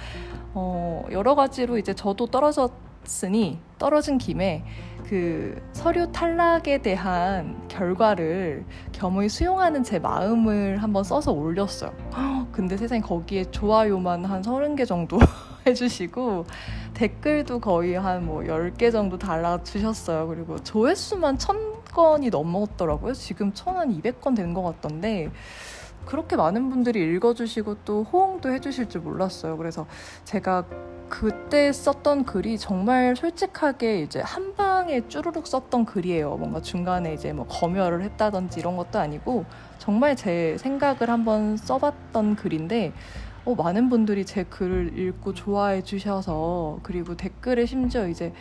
어 0.55 1.05
여러 1.11 1.35
가지로 1.35 1.79
이제 1.79 1.95
저도 1.95 2.27
떨어졌 2.27 2.71
으니 3.25 3.59
떨어진 3.79 4.19
김에 4.19 4.65
그 5.09 5.61
서류 5.73 6.13
탈락에 6.13 6.79
대한 6.79 7.67
결과를 7.69 8.65
겸허히 8.93 9.29
수용하는 9.29 9.83
제 9.83 9.99
마음을 9.99 10.83
한번 10.83 11.03
써서 11.05 11.33
올렸어요. 11.33 11.93
근데 12.53 12.77
세상에 12.77 13.01
거기에 13.01 13.45
좋아요만 13.51 14.25
한 14.25 14.43
서른 14.43 14.77
개 14.77 14.85
정도 14.85 15.19
해주시고 15.67 16.45
댓글도 16.95 17.61
거의 17.61 17.95
한뭐 17.95 18.43
10개 18.43 18.93
정도 18.93 19.17
달아주셨어요. 19.19 20.29
그리고 20.29 20.63
조회수만 20.63 21.39
1000건이 21.39 22.31
넘었더라고요. 22.31 23.15
지금 23.15 23.53
1200건 23.53 24.37
된 24.37 24.53
것 24.53 24.63
같던데 24.63 25.31
그렇게 26.05 26.37
많은 26.37 26.71
분들이 26.71 27.01
읽어주시고 27.15 27.77
또 27.85 28.03
호응도 28.05 28.51
해주실 28.53 28.89
줄 28.89 29.03
몰랐어요. 29.03 29.57
그래서 29.57 29.87
제가 30.25 30.65
그때 31.09 31.73
썼던 31.73 32.25
글이 32.25 32.59
정말 32.59 33.17
솔직하게 33.17 34.03
이제 34.03 34.21
한 34.21 34.55
방에 34.55 35.07
쭈루룩 35.09 35.47
썼던 35.47 35.85
글이에요. 35.85 36.37
뭔가 36.37 36.61
중간에 36.61 37.15
이제 37.15 37.33
뭐 37.33 37.47
검열을 37.47 38.03
했다든지 38.03 38.61
이런 38.61 38.77
것도 38.77 38.99
아니고 38.99 39.45
정말 39.79 40.17
제 40.17 40.57
생각을 40.59 41.09
한번 41.09 41.57
써봤던 41.57 42.37
글인데 42.37 42.93
어, 43.45 43.55
많은 43.55 43.89
분들이 43.89 44.27
제 44.27 44.45
글을 44.45 44.99
읽고 44.99 45.33
좋아해 45.35 45.83
주셔서 45.83 46.81
그리고 46.83 47.17
댓글에 47.17 47.65
심지어 47.65 48.07
이제 48.07 48.33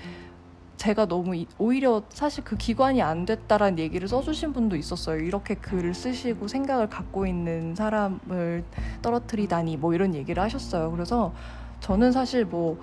제가 0.76 1.08
너무 1.08 1.36
이, 1.36 1.48
오히려 1.58 2.04
사실 2.10 2.44
그 2.44 2.56
기관이 2.56 3.02
안 3.02 3.26
됐다라는 3.26 3.80
얘기를 3.80 4.08
써주신 4.08 4.54
분도 4.54 4.76
있었어요. 4.76 5.20
이렇게 5.20 5.56
글을 5.56 5.94
쓰시고 5.94 6.48
생각을 6.48 6.90
갖고 6.90 7.26
있는 7.26 7.74
사람을 7.74 8.64
떨어뜨리다니 9.02 9.78
뭐 9.78 9.94
이런 9.94 10.14
얘기를 10.14 10.42
하셨어요. 10.44 10.92
그래서 10.92 11.34
저는 11.80 12.12
사실 12.12 12.46
뭐, 12.46 12.80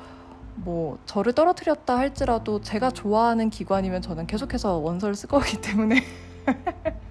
뭐, 0.56 0.98
저를 1.06 1.32
떨어뜨렸다 1.32 1.98
할지라도 1.98 2.60
제가 2.60 2.90
좋아하는 2.90 3.50
기관이면 3.50 4.02
저는 4.02 4.26
계속해서 4.26 4.78
원서를 4.78 5.14
쓸 5.14 5.28
거기 5.28 5.60
때문에 5.60 6.02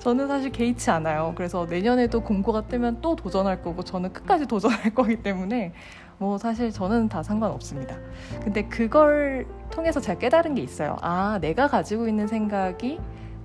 저는 0.00 0.28
사실 0.28 0.50
개의치 0.50 0.90
않아요. 0.90 1.32
그래서 1.34 1.66
내년에도 1.66 2.22
공고가 2.22 2.62
뜨면 2.62 3.00
또 3.00 3.16
도전할 3.16 3.62
거고 3.62 3.82
저는 3.82 4.12
끝까지 4.12 4.46
도전할 4.46 4.94
거기 4.94 5.16
때문에 5.22 5.72
뭐 6.18 6.38
사실 6.38 6.70
저는 6.70 7.08
다 7.08 7.22
상관없습니다. 7.22 7.96
근데 8.42 8.64
그걸 8.68 9.46
통해서 9.70 10.00
제가 10.00 10.18
깨달은 10.18 10.54
게 10.54 10.62
있어요. 10.62 10.96
아, 11.00 11.38
내가 11.40 11.68
가지고 11.68 12.06
있는 12.06 12.26
생각이 12.26 13.00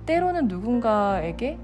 때로는 0.06 0.48
누군가에게 0.48 1.58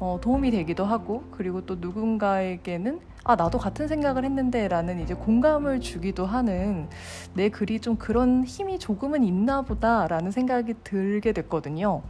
어, 0.00 0.18
도움이 0.20 0.50
되기도 0.50 0.84
하고 0.84 1.24
그리고 1.32 1.64
또 1.66 1.76
누군가에게는 1.76 3.00
아 3.24 3.36
나도 3.36 3.58
같은 3.58 3.88
생각을 3.88 4.24
했는데 4.24 4.68
라는 4.68 5.00
이제 5.00 5.14
공감을 5.14 5.80
주기도 5.80 6.24
하는 6.24 6.88
내 7.34 7.48
글이 7.48 7.80
좀 7.80 7.96
그런 7.96 8.44
힘이 8.44 8.78
조금은 8.78 9.24
있나 9.24 9.62
보다 9.62 10.06
라는 10.06 10.30
생각이 10.30 10.74
들게 10.84 11.32
됐거든요. 11.32 12.02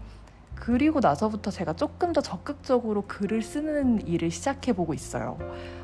그리고 0.60 0.98
나서부터 0.98 1.52
제가 1.52 1.74
조금 1.74 2.12
더 2.12 2.20
적극적으로 2.20 3.02
글을 3.06 3.42
쓰는 3.42 4.04
일을 4.06 4.30
시작해 4.30 4.72
보고 4.72 4.92
있어요. 4.92 5.38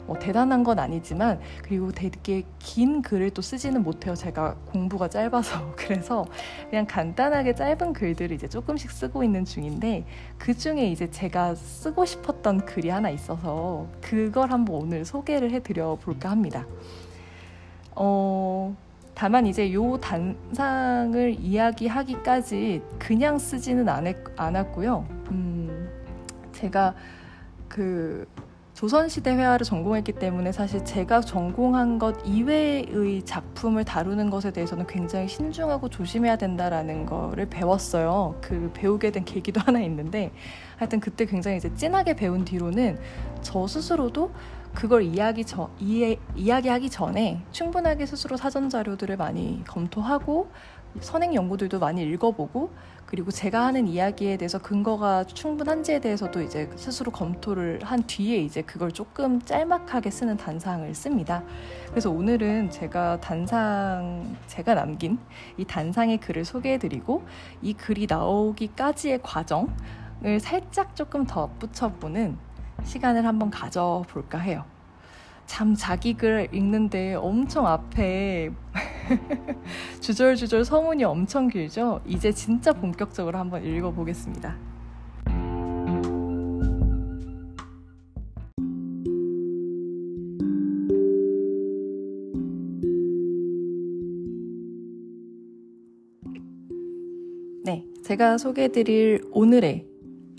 뭐 0.04 0.18
대단한 0.18 0.64
건 0.64 0.80
아니지만 0.80 1.40
그리고 1.62 1.92
되게 1.92 2.42
긴 2.58 3.00
글을 3.00 3.30
또 3.30 3.40
쓰지는 3.40 3.84
못해요. 3.84 4.16
제가 4.16 4.56
공부가 4.66 5.08
짧아서 5.08 5.74
그래서 5.78 6.24
그냥 6.68 6.86
간단하게 6.86 7.54
짧은 7.54 7.92
글들을 7.92 8.34
이제 8.34 8.48
조금씩 8.48 8.90
쓰고 8.90 9.22
있는 9.22 9.44
중인데 9.44 10.04
그 10.38 10.56
중에 10.56 10.88
이제 10.88 11.08
제가 11.08 11.54
쓰고 11.54 12.04
싶었던 12.04 12.66
글이 12.66 12.88
하나 12.88 13.10
있어서 13.10 13.86
그걸 14.00 14.50
한번 14.50 14.76
오늘 14.76 15.04
소개를 15.04 15.52
해드려 15.52 15.96
볼까 16.02 16.30
합니다. 16.30 16.66
어, 17.94 18.76
다만 19.14 19.46
이제 19.46 19.72
요 19.72 19.96
단상을 19.98 21.36
이야기하기까지 21.40 22.82
그냥 22.98 23.38
쓰지는 23.38 23.88
않았고요. 24.36 25.06
음, 25.30 25.88
제가 26.52 26.94
그 27.68 28.26
조선시대 28.74 29.36
회화를 29.36 29.64
전공했기 29.64 30.12
때문에 30.12 30.50
사실 30.50 30.84
제가 30.84 31.20
전공한 31.20 32.00
것 32.00 32.16
이외의 32.24 33.22
작품을 33.24 33.84
다루는 33.84 34.30
것에 34.30 34.52
대해서는 34.52 34.88
굉장히 34.88 35.28
신중하고 35.28 35.88
조심해야 35.88 36.36
된다라는 36.36 37.06
거를 37.06 37.46
배웠어요. 37.46 38.36
그 38.40 38.72
배우게 38.74 39.12
된 39.12 39.24
계기도 39.24 39.60
하나 39.64 39.80
있는데 39.80 40.32
하여튼 40.76 40.98
그때 40.98 41.24
굉장히 41.24 41.58
이제 41.58 41.72
진하게 41.74 42.14
배운 42.16 42.44
뒤로는 42.44 42.98
저 43.42 43.64
스스로도 43.68 44.32
그걸 44.74 45.02
이야기 45.02 45.44
저, 45.44 45.70
이해, 45.78 46.18
이야기하기 46.34 46.90
전에 46.90 47.40
충분하게 47.52 48.06
스스로 48.06 48.36
사전 48.36 48.68
자료들을 48.68 49.16
많이 49.16 49.62
검토하고 49.66 50.50
선행 51.00 51.34
연구들도 51.34 51.78
많이 51.78 52.02
읽어보고 52.02 52.70
그리고 53.06 53.30
제가 53.30 53.66
하는 53.66 53.86
이야기에 53.86 54.36
대해서 54.36 54.58
근거가 54.58 55.24
충분한지에 55.24 56.00
대해서도 56.00 56.42
이제 56.42 56.70
스스로 56.76 57.12
검토를 57.12 57.80
한 57.82 58.02
뒤에 58.02 58.38
이제 58.38 58.62
그걸 58.62 58.90
조금 58.90 59.40
짤막하게 59.40 60.10
쓰는 60.10 60.36
단상을 60.36 60.92
씁니다. 60.94 61.42
그래서 61.90 62.10
오늘은 62.10 62.70
제가 62.70 63.20
단상 63.20 64.36
제가 64.46 64.74
남긴 64.74 65.18
이 65.56 65.64
단상의 65.64 66.18
글을 66.18 66.44
소개해드리고 66.44 67.22
이 67.62 67.74
글이 67.74 68.06
나오기까지의 68.08 69.20
과정 69.22 69.74
을 70.24 70.40
살짝 70.40 70.96
조금 70.96 71.26
덧붙여보는 71.26 72.38
시간을 72.84 73.26
한번 73.26 73.50
가져볼까 73.50 74.38
해요. 74.38 74.64
참 75.46 75.74
자기 75.74 76.14
글 76.14 76.48
읽는데 76.52 77.14
엄청 77.14 77.66
앞에 77.66 78.50
주절주절 80.00 80.64
서문이 80.64 81.04
엄청 81.04 81.48
길죠? 81.48 82.00
이제 82.06 82.32
진짜 82.32 82.72
본격적으로 82.72 83.38
한번 83.38 83.64
읽어보겠습니다. 83.64 84.56
네, 97.64 97.86
제가 98.02 98.38
소개해드릴 98.38 99.24
오늘의 99.30 99.86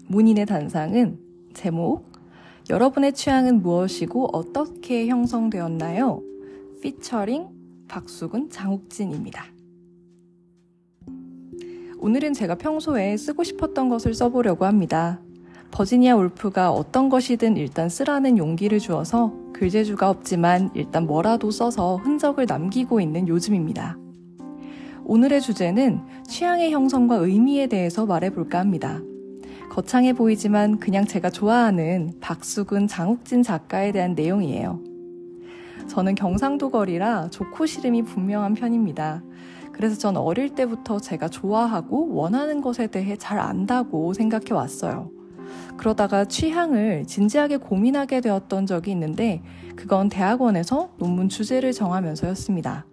문인의 0.07 0.45
단상은 0.47 1.19
제목 1.53 2.14
여러분의 2.67 3.13
취향은 3.13 3.61
무엇이고 3.61 4.29
어떻게 4.35 5.07
형성되었나요? 5.07 6.23
피처링 6.81 7.47
박수근 7.87 8.49
장욱진입니다. 8.49 9.45
오늘은 11.99 12.33
제가 12.33 12.55
평소에 12.55 13.17
쓰고 13.17 13.43
싶었던 13.43 13.87
것을 13.89 14.15
써보려고 14.15 14.65
합니다. 14.65 15.21
버지니아 15.69 16.15
울프가 16.15 16.71
어떤 16.71 17.09
것이든 17.09 17.55
일단 17.57 17.87
쓰라는 17.87 18.37
용기를 18.37 18.79
주어서 18.79 19.33
글재주가 19.53 20.09
없지만 20.09 20.71
일단 20.73 21.05
뭐라도 21.05 21.51
써서 21.51 21.97
흔적을 21.97 22.47
남기고 22.47 22.99
있는 22.99 23.27
요즘입니다. 23.27 23.97
오늘의 25.03 25.41
주제는 25.41 26.01
취향의 26.27 26.71
형성과 26.71 27.17
의미에 27.17 27.67
대해서 27.67 28.07
말해볼까 28.07 28.57
합니다. 28.59 29.01
거창해 29.69 30.13
보이지만 30.13 30.79
그냥 30.79 31.05
제가 31.05 31.29
좋아하는 31.29 32.13
박수근 32.21 32.87
장욱진 32.87 33.43
작가에 33.43 33.91
대한 33.91 34.13
내용이에요. 34.15 34.79
저는 35.87 36.15
경상도 36.15 36.69
거리라 36.69 37.29
좋고 37.29 37.65
싫음이 37.65 38.03
분명한 38.03 38.53
편입니다. 38.53 39.23
그래서 39.71 39.97
전 39.97 40.15
어릴 40.15 40.55
때부터 40.55 40.99
제가 40.99 41.27
좋아하고 41.27 42.13
원하는 42.13 42.61
것에 42.61 42.87
대해 42.87 43.17
잘 43.17 43.39
안다고 43.39 44.13
생각해 44.13 44.53
왔어요. 44.53 45.11
그러다가 45.77 46.25
취향을 46.25 47.05
진지하게 47.05 47.57
고민하게 47.57 48.21
되었던 48.21 48.65
적이 48.65 48.91
있는데 48.91 49.41
그건 49.75 50.07
대학원에서 50.09 50.91
논문 50.97 51.27
주제를 51.27 51.73
정하면서였습니다. 51.73 52.85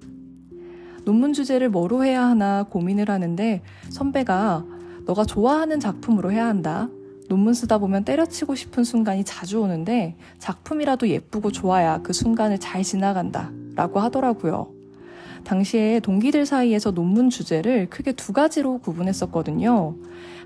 논문 1.04 1.32
주제를 1.32 1.68
뭐로 1.68 2.04
해야 2.04 2.24
하나 2.24 2.64
고민을 2.64 3.08
하는데 3.08 3.62
선배가 3.88 4.64
너가 5.04 5.24
좋아하는 5.24 5.80
작품으로 5.80 6.32
해야 6.32 6.46
한다. 6.46 6.88
논문 7.28 7.54
쓰다 7.54 7.78
보면 7.78 8.04
때려치고 8.04 8.54
싶은 8.54 8.84
순간이 8.84 9.24
자주 9.24 9.60
오는데 9.60 10.16
작품이라도 10.38 11.08
예쁘고 11.08 11.50
좋아야 11.50 12.02
그 12.02 12.12
순간을 12.12 12.58
잘 12.60 12.82
지나간다. 12.82 13.50
라고 13.74 14.00
하더라고요. 14.00 14.70
당시에 15.44 16.00
동기들 16.00 16.46
사이에서 16.46 16.92
논문 16.92 17.30
주제를 17.30 17.88
크게 17.90 18.12
두 18.12 18.32
가지로 18.32 18.78
구분했었거든요. 18.78 19.96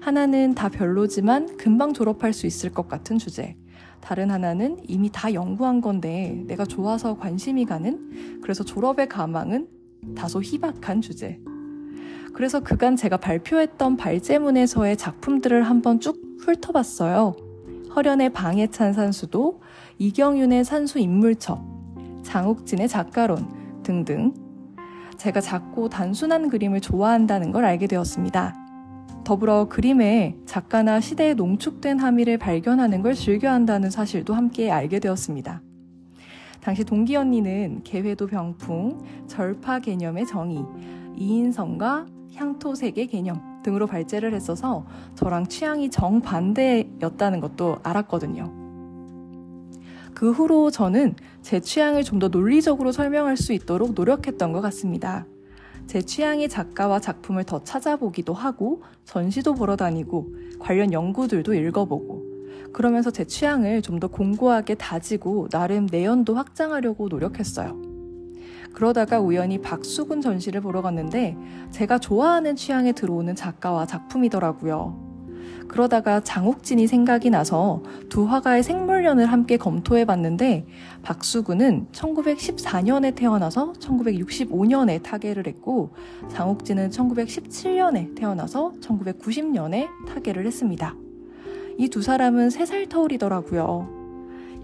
하나는 0.01 0.55
다 0.55 0.69
별로지만 0.69 1.57
금방 1.57 1.93
졸업할 1.93 2.33
수 2.33 2.47
있을 2.47 2.71
것 2.71 2.89
같은 2.89 3.19
주제. 3.19 3.57
다른 4.01 4.31
하나는 4.31 4.79
이미 4.87 5.11
다 5.13 5.35
연구한 5.35 5.81
건데 5.81 6.45
내가 6.47 6.65
좋아서 6.65 7.19
관심이 7.19 7.65
가는 7.65 8.41
그래서 8.41 8.65
졸업의 8.65 9.09
가망은 9.09 9.67
다소 10.17 10.41
희박한 10.41 11.01
주제. 11.01 11.41
그래서 12.37 12.61
그간 12.61 12.97
제가 12.97 13.17
발표했던 13.17 13.97
발제문에서의 13.97 14.99
작품들을 14.99 15.63
한번 15.63 16.01
쭉 16.01 16.21
훑어봤어요. 16.41 17.35
허련의 17.97 18.35
방해찬 18.35 18.93
산수도, 18.93 19.63
이경윤의 19.97 20.67
산수 20.67 20.99
인물첩, 20.99 21.59
장욱진의 22.25 22.89
작가론 22.89 23.83
등등. 23.83 24.35
제가 25.17 25.41
작고 25.41 25.89
단순한 25.89 26.51
그림을 26.51 26.83
좋아한다는 26.83 27.53
걸 27.53 27.65
알게 27.65 27.87
되었습니다. 27.87 28.55
더불어 29.25 29.71
그림에 29.71 30.37
작가나 30.45 31.01
시대에 31.01 31.33
농축된 31.33 31.99
함의를 31.99 32.37
발견하는 32.37 33.01
걸 33.01 33.15
즐겨한다는 33.15 33.89
사실도 33.89 34.35
함께 34.35 34.71
알게 34.71 34.99
되었습니다. 34.99 35.63
당시 36.61 36.85
동기 36.85 37.17
언니는 37.17 37.81
개회도 37.83 38.27
병풍, 38.27 39.27
절파 39.27 39.79
개념의 39.79 40.27
정의, 40.27 40.63
이인성과 41.17 42.16
향토색의 42.37 43.09
개념 43.09 43.41
등으로 43.63 43.87
발제를 43.87 44.35
했어서 44.35 44.87
저랑 45.17 45.47
취향이 45.49 45.91
정반대였다는 45.91 47.41
것도 47.41 47.79
알았거든요. 47.83 48.53
그 50.15 50.31
후로 50.33 50.71
저는 50.71 51.15
제 51.43 51.61
취향을 51.61 52.03
좀 52.05 52.19
더 52.19 52.29
논리적으로 52.29 52.93
설명할 52.93 53.37
수 53.37 53.53
있도록 53.53 53.93
노력했던 53.95 54.53
것 54.53 54.61
같습니다. 54.63 55.27
제 55.87 56.01
취향의 56.03 56.49
작가와 56.49 57.01
작품을 57.01 57.45
더 57.45 57.63
찾아보기도 57.63 58.33
하고 58.33 58.83
전시도 59.05 59.55
보러 59.55 59.77
다니고 59.77 60.35
관련 60.59 60.93
연구들도 60.93 61.55
읽어보고 61.55 62.25
그러면서 62.73 63.11
제 63.11 63.25
취향을 63.25 63.83
좀 63.83 64.01
더 64.01 64.09
공고하게 64.09 64.75
다지고 64.77 65.49
나름 65.49 65.87
내연도 65.91 66.35
확장하려고 66.35 67.09
노력했어요. 67.09 67.86
그러다가 68.77 69.21
우연히 69.21 69.57
박수근 69.57 70.21
전시를 70.21 70.61
보러 70.61 70.83
갔는데 70.83 71.35
제가 71.71 71.99
좋아하는 71.99 72.57
취향에 72.57 72.93
들어오는 72.93 73.35
작가와 73.35 73.87
작품이더라고요. 73.87 75.07
그러다가 75.67 76.21
장욱진이 76.21 76.87
생각이 76.87 77.31
나서 77.31 77.83
두 78.11 78.27
화가의 78.27 78.63
생물년을 78.63 79.25
함께 79.33 79.57
검토해 79.57 80.05
봤는데 80.05 80.67
박수근은 81.03 81.87
1914년에 81.91 83.15
태어나서 83.15 83.73
1965년에 83.81 85.03
타계를 85.03 85.47
했고 85.47 85.95
장욱진은 86.29 86.91
1917년에 86.91 88.15
태어나서 88.15 88.75
1990년에 88.83 89.89
타계를 90.07 90.47
했습니다. 90.47 90.95
이 91.79 91.89
두 91.89 92.03
사람은 92.03 92.49
3살 92.49 92.91
터울이더라고요. 92.91 94.06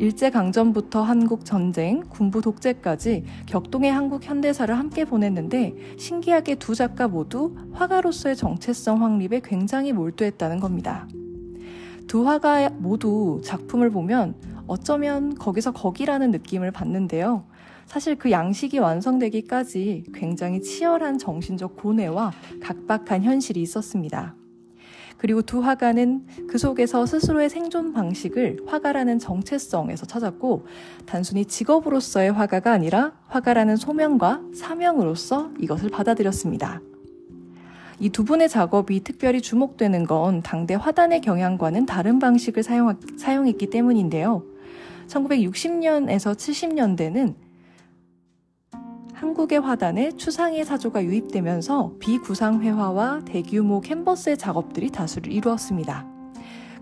일제강점부터 0.03 1.01
한국 1.01 1.45
전쟁, 1.45 2.03
군부 2.09 2.41
독재까지 2.41 3.25
격동의 3.47 3.93
한국 3.93 4.25
현대사를 4.25 4.77
함께 4.77 5.05
보냈는데 5.05 5.77
신기하게 5.97 6.57
두 6.57 6.75
작가 6.75 7.07
모두 7.07 7.55
화가로서의 7.73 8.35
정체성 8.35 9.05
확립에 9.05 9.41
굉장히 9.45 9.93
몰두했다는 9.93 10.59
겁니다. 10.59 11.07
두 12.09 12.27
화가 12.27 12.71
모두 12.71 13.41
작품을 13.45 13.91
보면 13.91 14.35
어쩌면 14.67 15.37
거기서 15.37 15.71
거기라는 15.71 16.33
느낌을 16.33 16.73
받는데요. 16.73 17.45
사실 17.87 18.17
그 18.17 18.33
양식이 18.33 18.81
완성되기까지 18.81 20.07
굉장히 20.13 20.63
치열한 20.63 21.19
정신적 21.19 21.77
고뇌와 21.77 22.33
각박한 22.61 23.23
현실이 23.23 23.63
있었습니다. 23.63 24.35
그리고 25.23 25.41
두 25.41 25.61
화가는 25.61 26.27
그 26.49 26.59
속에서 26.59 27.07
스스로의 27.07 27.49
생존 27.49 27.93
방식을 27.93 28.65
화가라는 28.67 29.21
정체성에서 29.21 30.05
찾았고 30.05 30.67
단순히 31.07 31.45
직업으로서의 31.45 32.33
화가가 32.33 32.73
아니라 32.73 33.13
화가라는 33.29 33.77
소명과 33.77 34.43
사명으로서 34.53 35.53
이것을 35.61 35.91
받아들였습니다. 35.91 36.81
이 38.01 38.09
두 38.09 38.25
분의 38.25 38.49
작업이 38.49 39.05
특별히 39.05 39.41
주목되는 39.41 40.07
건 40.07 40.43
당대 40.43 40.75
화단의 40.75 41.21
경향과는 41.21 41.87
다른 41.87 42.19
방식을 42.19 42.65
사용, 42.65 42.99
사용했기 43.17 43.71
때문인데요. 43.71 44.43
1960년에서 45.07 46.35
70년대는 46.35 47.35
한국의 49.33 49.61
화단에 49.61 50.13
추상의 50.13 50.63
사조가 50.65 51.05
유입되면서 51.05 51.95
비구상회화와 51.99 53.23
대규모 53.25 53.81
캔버스의 53.81 54.37
작업들이 54.37 54.91
다수를 54.91 55.33
이루었습니다. 55.33 56.07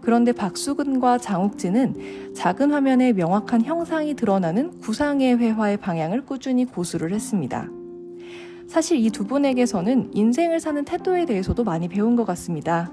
그런데 0.01 0.33
박수근과 0.33 1.19
장욱진은 1.19 2.35
작은 2.35 2.73
화면에 2.73 3.13
명확한 3.13 3.63
형상이 3.63 4.15
드러나는 4.15 4.81
구상의 4.81 5.39
회화의 5.39 5.77
방향을 5.77 6.27
꾸준히 6.27 6.65
고수를 6.65 7.13
했습니다. 7.13 7.69
사실 8.67 8.99
이 8.99 9.11
두 9.11 9.27
분에게서는 9.27 10.11
인생을 10.13 10.59
사는 10.59 10.85
태도에 10.85 11.27
대해서도 11.27 11.63
많이 11.63 11.87
배운 11.87 12.17
것 12.17 12.25
같습니다. 12.25 12.93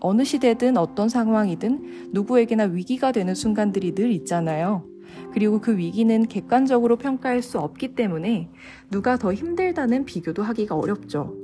어느 0.00 0.24
시대든 0.24 0.78
어떤 0.78 1.10
상황이든 1.10 2.10
누구에게나 2.12 2.64
위기가 2.64 3.12
되는 3.12 3.34
순간들이 3.34 3.94
늘 3.94 4.10
있잖아요. 4.12 4.93
그리고 5.32 5.60
그 5.60 5.76
위기는 5.76 6.26
객관적으로 6.26 6.96
평가할 6.96 7.42
수 7.42 7.58
없기 7.58 7.94
때문에 7.94 8.50
누가 8.90 9.16
더 9.16 9.32
힘들다는 9.32 10.04
비교도 10.04 10.42
하기가 10.42 10.76
어렵죠. 10.76 11.34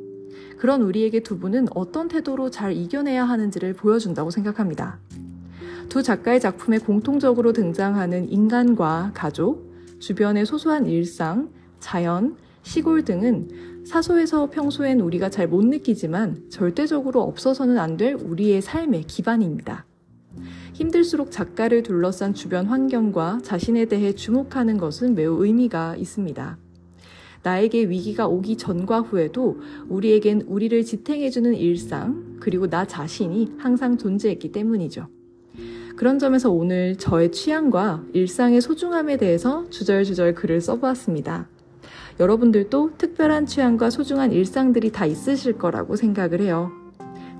그런 0.59 0.83
우리에게 0.83 1.22
두 1.22 1.38
분은 1.38 1.68
어떤 1.74 2.09
태도로 2.09 2.50
잘 2.50 2.72
이겨내야 2.72 3.24
하는지를 3.24 3.72
보여준다고 3.74 4.30
생각합니다. 4.30 4.98
두 5.88 6.02
작가의 6.02 6.38
작품에 6.40 6.78
공통적으로 6.78 7.52
등장하는 7.52 8.30
인간과 8.30 9.11
가족, 9.14 9.72
주변의 9.98 10.46
소소한 10.46 10.87
일상, 10.87 11.50
자연, 11.80 12.37
시골 12.62 13.04
등은 13.04 13.85
사소해서 13.87 14.50
평소엔 14.50 15.00
우리가 15.00 15.30
잘 15.30 15.48
못 15.48 15.64
느끼지만 15.64 16.50
절대적으로 16.50 17.22
없어서는 17.22 17.78
안 17.78 17.96
될 17.96 18.14
우리의 18.14 18.62
삶의 18.62 19.04
기반입니다. 19.04 19.85
힘들수록 20.73 21.31
작가를 21.31 21.83
둘러싼 21.83 22.35
주변 22.35 22.66
환경과 22.66 23.40
자신에 23.43 23.87
대해 23.87 24.14
주목하는 24.14 24.79
것은 24.79 25.14
매우 25.14 25.45
의미가 25.45 25.97
있습니다. 25.97 26.59
나에게 27.43 27.88
위기가 27.88 28.27
오기 28.27 28.57
전과 28.57 29.01
후에도 29.01 29.61
우리에겐 29.88 30.43
우리를 30.43 30.85
지탱해주는 30.85 31.55
일상, 31.55 32.37
그리고 32.40 32.69
나 32.69 32.87
자신이 32.87 33.55
항상 33.59 33.97
존재했기 33.97 34.53
때문이죠. 34.53 35.09
그런 35.97 36.19
점에서 36.19 36.51
오늘 36.51 36.97
저의 36.97 37.31
취향과 37.33 38.05
일상의 38.12 38.61
소중함에 38.61 39.16
대해서 39.16 39.69
주절주절 39.69 40.35
글을 40.35 40.61
써보았습니다. 40.61 41.49
여러분들도 42.19 42.93
특별한 42.99 43.47
취향과 43.47 43.90
소중한 43.90 44.33
일상들이 44.33 44.93
다 44.93 45.07
있으실 45.07 45.59
거라고 45.59 45.97
생각을 45.97 46.40
해요. 46.40 46.71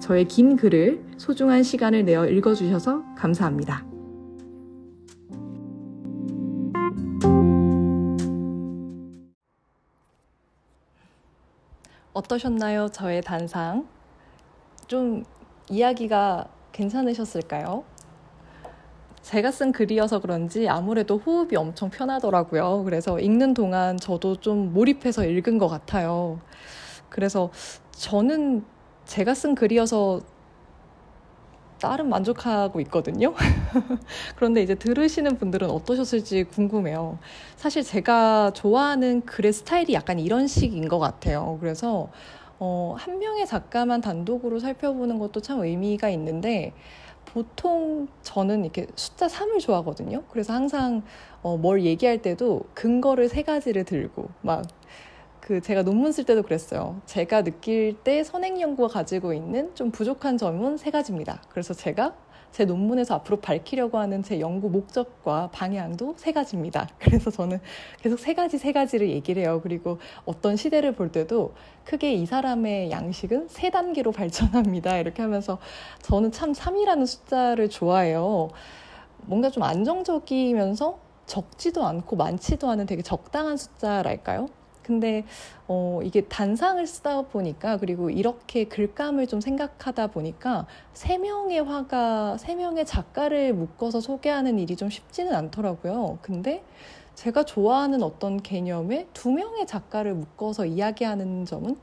저의 0.01 0.25
긴 0.25 0.57
글을 0.57 1.05
소중한 1.19 1.63
시간을 1.63 2.05
내어 2.05 2.27
읽어주셔서 2.27 3.15
감사합니다. 3.15 3.85
어떠셨나요? 12.13 12.89
저의 12.89 13.23
단상. 13.23 13.87
좀 14.89 15.23
이야기가 15.69 16.49
괜찮으셨을까요? 16.73 17.85
제가 19.23 19.51
쓴 19.53 19.71
글이어서 19.71 20.21
그런지 20.21 20.69
아무래도 20.69 21.19
호흡이 21.19 21.57
엄청 21.57 21.91
편하더라고요. 21.91 22.83
그래서 22.85 23.21
읽는 23.21 23.55
동안 23.55 23.97
저도 23.97 24.37
좀 24.37 24.73
몰입해서 24.73 25.25
읽은 25.25 25.59
것 25.59 25.69
같아요. 25.69 26.41
그래서 27.09 27.51
저는 27.93 28.65
제가 29.11 29.35
쓴 29.35 29.57
글이어서 29.57 30.21
나름 31.81 32.11
만족하고 32.11 32.81
있거든요. 32.83 33.35
그런데 34.37 34.63
이제 34.63 34.77
들으시는 34.77 35.37
분들은 35.37 35.69
어떠셨을지 35.69 36.45
궁금해요. 36.45 37.19
사실 37.57 37.83
제가 37.83 38.53
좋아하는 38.55 39.23
글의 39.23 39.53
스타일이 39.53 39.95
약간 39.95 40.21
이런 40.21 40.47
식인 40.47 40.89
것 40.89 41.01
같아요. 41.01 41.59
그래서 41.61 42.09
어, 42.61 42.95
한 42.97 43.19
명의 43.19 43.47
작가만 43.49 44.01
단독으로 44.01 44.61
살펴보는 44.61 45.19
것도 45.19 45.41
참 45.41 45.59
의미가 45.61 46.09
있는데 46.11 46.73
보통 47.25 48.07
저는 48.23 48.63
이렇게 48.63 48.87
숫자 48.95 49.27
3을 49.27 49.59
좋아하거든요. 49.59 50.23
그래서 50.31 50.53
항상 50.53 51.03
어, 51.43 51.57
뭘 51.57 51.83
얘기할 51.83 52.23
때도 52.23 52.63
근거를 52.75 53.29
세 53.29 53.43
가지를 53.43 53.83
들고 53.83 54.29
막 54.43 54.65
그 55.51 55.61
제가 55.61 55.83
논문 55.83 56.13
쓸 56.13 56.23
때도 56.23 56.45
그랬어요. 56.45 57.01
제가 57.07 57.43
느낄 57.43 57.97
때 58.05 58.23
선행 58.23 58.61
연구가 58.61 58.87
가지고 58.87 59.33
있는 59.35 59.75
좀 59.75 59.91
부족한 59.91 60.39
점은 60.39 60.77
세 60.77 60.93
가지입니다. 60.93 61.43
그래서 61.49 61.75
제가 61.75 62.15
제 62.53 62.65
논문에서 62.65 63.17
앞으로 63.17 63.41
밝히려고 63.41 63.99
하는 63.99 64.23
제 64.23 64.39
연구 64.39 64.71
목적과 64.71 65.51
방향도 65.51 66.15
세 66.19 66.31
가지입니다. 66.31 66.89
그래서 67.03 67.33
저는 67.33 67.59
계속 68.01 68.21
세 68.21 68.35
가지 68.35 68.59
세 68.59 68.71
가지를 68.71 69.11
얘기를 69.11 69.43
해요. 69.43 69.59
그리고 69.61 69.99
어떤 70.25 70.55
시대를 70.55 70.93
볼 70.93 71.11
때도 71.11 71.55
크게 71.83 72.13
이 72.15 72.27
사람의 72.27 72.93
양식은 72.93 73.49
세 73.49 73.71
단계로 73.71 74.13
발전합니다. 74.23 74.99
이렇게 74.99 75.21
하면서 75.21 75.59
저는 76.03 76.31
참 76.31 76.53
3이라는 76.53 77.07
숫자를 77.07 77.69
좋아해요. 77.69 78.51
뭔가 79.23 79.51
좀 79.51 79.65
안정적이면서 79.65 81.01
적지도 81.27 81.85
않고 81.87 82.15
많지도 82.15 82.71
않은 82.71 82.87
되게 82.87 83.03
적당한 83.03 83.57
숫자랄까요? 83.57 84.47
근데 84.83 85.25
어, 85.69 86.01
이게 86.03 86.23
단상을 86.23 86.85
쓰다 86.87 87.23
보니까 87.23 87.77
그리고 87.77 88.11
이렇게 88.11 88.65
글감을 88.65 89.27
좀 89.27 89.41
생각하다 89.41 90.09
보니까 90.09 90.67
세 90.93 91.19
명의 91.19 91.61
화가 91.61 92.39
세 92.39 92.55
명의 92.55 92.85
작가를 92.85 93.53
묶어서 93.53 94.01
소개하는 94.01 94.59
일이 94.59 94.77
좀 94.77 94.91
쉽지는 94.91 95.35
않더라고요. 95.35 96.19
근데 96.23 96.63
제가 97.15 97.45
좋아하는 97.45 98.03
어떤 98.03 98.43
개념에 98.43 99.07
두 99.13 99.31
명의 99.31 99.67
작가를 99.67 100.15
묶어서 100.15 100.65
이야기하는 100.67 101.45
점은 101.45 101.77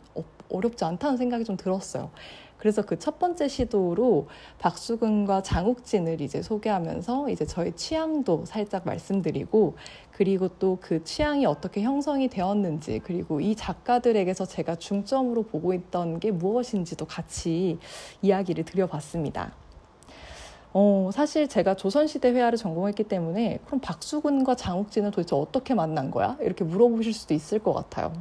어렵지 0.50 0.84
않다는 0.84 1.18
생각이 1.18 1.44
좀 1.44 1.58
들었어요. 1.58 2.10
그래서 2.58 2.82
그 2.82 2.98
첫 2.98 3.20
번째 3.20 3.48
시도로 3.48 4.28
박수근과 4.60 5.44
장욱진을 5.44 6.20
이제 6.22 6.42
소개하면서 6.42 7.30
이제 7.30 7.46
저의 7.46 7.74
취향도 7.76 8.46
살짝 8.46 8.84
말씀드리고 8.86 9.76
그리고 10.12 10.48
또 10.50 10.78
그 10.82 11.04
취향이 11.04 11.46
어떻게 11.46 11.82
형성이 11.82 12.28
되었는지 12.28 13.00
그리고 13.04 13.40
이 13.40 13.56
작가들에게서 13.56 14.46
제가 14.46 14.76
중점으로 14.76 15.44
보고 15.44 15.74
있던 15.74 16.20
게 16.20 16.32
무엇인지도 16.32 17.06
같이 17.06 17.78
이야기를 18.22 18.66
드려봤습니다. 18.66 19.54
어, 20.74 21.10
사실 21.14 21.48
제가 21.48 21.76
조선시대 21.76 22.32
회화를 22.32 22.58
전공했기 22.58 23.04
때문에 23.06 23.60
그럼 23.66 23.80
박수근과 23.80 24.56
장욱진은 24.56 25.12
도대체 25.12 25.36
어떻게 25.36 25.74
만난 25.74 26.12
거야? 26.12 26.38
이렇게 26.42 26.64
물어보실 26.64 27.14
수도 27.14 27.34
있을 27.34 27.60
것 27.60 27.74
같아요. 27.74 28.14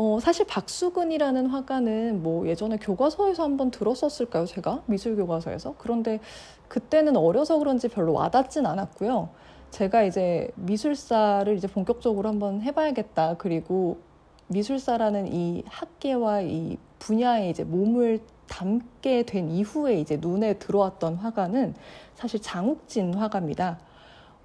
어, 0.00 0.20
사실 0.20 0.46
박수근이라는 0.46 1.46
화가는 1.46 2.22
뭐 2.22 2.46
예전에 2.46 2.76
교과서에서 2.76 3.42
한번 3.42 3.72
들었었을까요? 3.72 4.46
제가 4.46 4.84
미술 4.86 5.16
교과서에서 5.16 5.74
그런데 5.76 6.20
그때는 6.68 7.16
어려서 7.16 7.58
그런지 7.58 7.88
별로 7.88 8.12
와닿진 8.12 8.64
않았고요. 8.64 9.28
제가 9.72 10.04
이제 10.04 10.52
미술사를 10.54 11.52
이제 11.56 11.66
본격적으로 11.66 12.28
한번 12.28 12.62
해봐야겠다. 12.62 13.38
그리고 13.38 13.98
미술사라는 14.46 15.34
이 15.34 15.64
학계와 15.66 16.42
이 16.42 16.78
분야에 17.00 17.50
이제 17.50 17.64
몸을 17.64 18.20
담게 18.46 19.24
된 19.24 19.50
이후에 19.50 19.98
이제 19.98 20.16
눈에 20.20 20.60
들어왔던 20.60 21.16
화가는 21.16 21.74
사실 22.14 22.40
장욱진 22.40 23.14
화가입니다. 23.14 23.80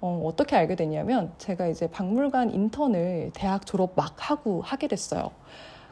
어, 0.04 0.20
어떻게 0.26 0.54
알게 0.54 0.76
됐냐면 0.76 1.32
제가 1.38 1.66
이제 1.68 1.86
박물관 1.86 2.52
인턴을 2.52 3.30
대학 3.32 3.64
졸업 3.64 3.94
막 3.96 4.14
하고 4.30 4.60
하게 4.60 4.86
됐어요. 4.86 5.30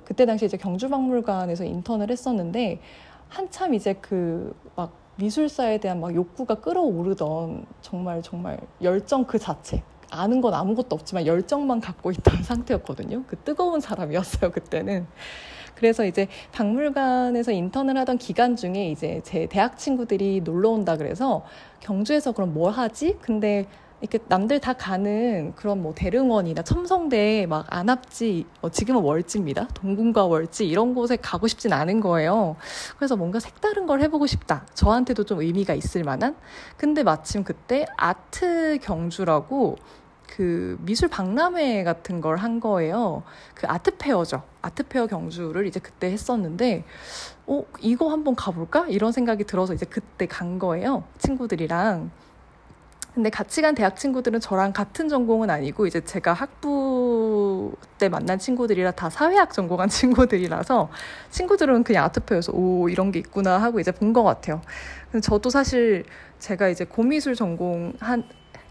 그때 0.04 0.26
당시 0.26 0.44
이제 0.44 0.58
경주박물관에서 0.58 1.64
인턴을 1.64 2.10
했었는데 2.10 2.80
한참 3.30 3.72
이제 3.72 3.94
그 3.94 4.54
막 4.76 4.92
미술사에 5.16 5.78
대한 5.78 6.00
막 6.00 6.14
욕구가 6.14 6.56
끌어오르던 6.56 7.66
정말 7.80 8.22
정말 8.22 8.58
열정 8.82 9.24
그 9.24 9.38
자체 9.38 9.82
아는 10.10 10.40
건 10.40 10.52
아무것도 10.54 10.94
없지만 10.94 11.26
열정만 11.26 11.80
갖고 11.80 12.10
있던 12.10 12.42
상태였거든요. 12.44 13.24
그 13.26 13.36
뜨거운 13.36 13.80
사람이었어요 13.80 14.50
그때는. 14.50 15.06
그래서 15.74 16.04
이제 16.04 16.28
박물관에서 16.52 17.52
인턴을 17.52 17.96
하던 17.98 18.18
기간 18.18 18.56
중에 18.56 18.90
이제 18.90 19.20
제 19.24 19.46
대학 19.46 19.78
친구들이 19.78 20.42
놀러 20.42 20.70
온다 20.70 20.96
그래서 20.96 21.44
경주에서 21.80 22.32
그럼 22.32 22.52
뭘 22.52 22.72
하지? 22.72 23.16
근데 23.20 23.66
이렇게 24.02 24.18
남들 24.26 24.58
다 24.58 24.72
가는 24.72 25.54
그런 25.54 25.80
뭐 25.80 25.94
대릉원이나 25.94 26.62
첨성대 26.62 27.46
막 27.48 27.64
안압지 27.70 28.46
어, 28.60 28.68
지금은 28.68 29.00
월지입니다. 29.00 29.68
동궁과 29.74 30.24
월지 30.26 30.66
이런 30.66 30.92
곳에 30.92 31.16
가고 31.16 31.46
싶진 31.46 31.72
않은 31.72 32.00
거예요. 32.00 32.56
그래서 32.96 33.14
뭔가 33.14 33.38
색다른 33.38 33.86
걸 33.86 34.00
해보고 34.02 34.26
싶다. 34.26 34.66
저한테도 34.74 35.22
좀 35.24 35.40
의미가 35.40 35.74
있을 35.74 36.02
만한? 36.02 36.34
근데 36.76 37.04
마침 37.04 37.44
그때 37.44 37.86
아트 37.96 38.78
경주라고 38.82 39.76
그 40.26 40.76
미술 40.80 41.08
박람회 41.08 41.84
같은 41.84 42.20
걸 42.20 42.38
한 42.38 42.58
거예요. 42.58 43.22
그 43.54 43.68
아트페어죠. 43.68 44.42
아트페어 44.62 45.06
경주를 45.06 45.66
이제 45.68 45.78
그때 45.78 46.10
했었는데 46.10 46.82
어 47.46 47.62
이거 47.80 48.10
한번 48.10 48.34
가볼까? 48.34 48.86
이런 48.88 49.12
생각이 49.12 49.44
들어서 49.44 49.74
이제 49.74 49.86
그때 49.86 50.26
간 50.26 50.58
거예요. 50.58 51.04
친구들이랑 51.18 52.10
근데 53.14 53.28
같이 53.28 53.60
간 53.60 53.74
대학 53.74 53.96
친구들은 53.96 54.40
저랑 54.40 54.72
같은 54.72 55.08
전공은 55.08 55.50
아니고 55.50 55.86
이제 55.86 56.00
제가 56.02 56.32
학부 56.32 57.74
때 57.98 58.08
만난 58.08 58.38
친구들이라 58.38 58.92
다 58.92 59.10
사회학 59.10 59.52
전공한 59.52 59.88
친구들이라서 59.90 60.88
친구들은 61.30 61.84
그냥 61.84 62.04
아트페어에서 62.04 62.52
오 62.54 62.88
이런 62.88 63.12
게 63.12 63.18
있구나 63.18 63.58
하고 63.58 63.80
이제 63.80 63.90
본 63.92 64.12
것 64.12 64.22
같아요. 64.24 64.60
근데 65.10 65.20
저도 65.22 65.48
사실 65.50 66.04
제가 66.38 66.68
이제 66.68 66.84
고미술 66.84 67.34
전공한 67.34 68.24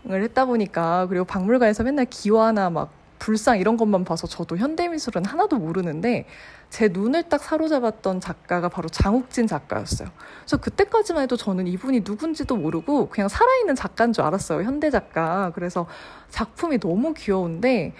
을 0.09 0.23
했다 0.23 0.45
보니까 0.45 1.05
그리고 1.07 1.25
박물관에서 1.25 1.83
맨날 1.83 2.07
기와나 2.09 2.71
막 2.71 2.91
불상 3.21 3.59
이런 3.59 3.77
것만 3.77 4.03
봐서 4.03 4.25
저도 4.25 4.57
현대미술은 4.57 5.25
하나도 5.25 5.59
모르는데 5.59 6.25
제 6.71 6.87
눈을 6.87 7.29
딱 7.29 7.43
사로잡았던 7.43 8.19
작가가 8.19 8.67
바로 8.67 8.89
장욱진 8.89 9.45
작가였어요. 9.45 10.09
그래서 10.39 10.57
그때까지만 10.57 11.21
해도 11.23 11.37
저는 11.37 11.67
이분이 11.67 12.01
누군지도 12.03 12.55
모르고 12.57 13.09
그냥 13.09 13.27
살아있는 13.29 13.75
작가인 13.75 14.11
줄 14.11 14.23
알았어요. 14.23 14.63
현대 14.63 14.89
작가. 14.89 15.51
그래서 15.53 15.85
작품이 16.29 16.79
너무 16.79 17.13
귀여운데 17.13 17.93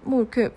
뭐 0.00 0.22
이렇게 0.22 0.48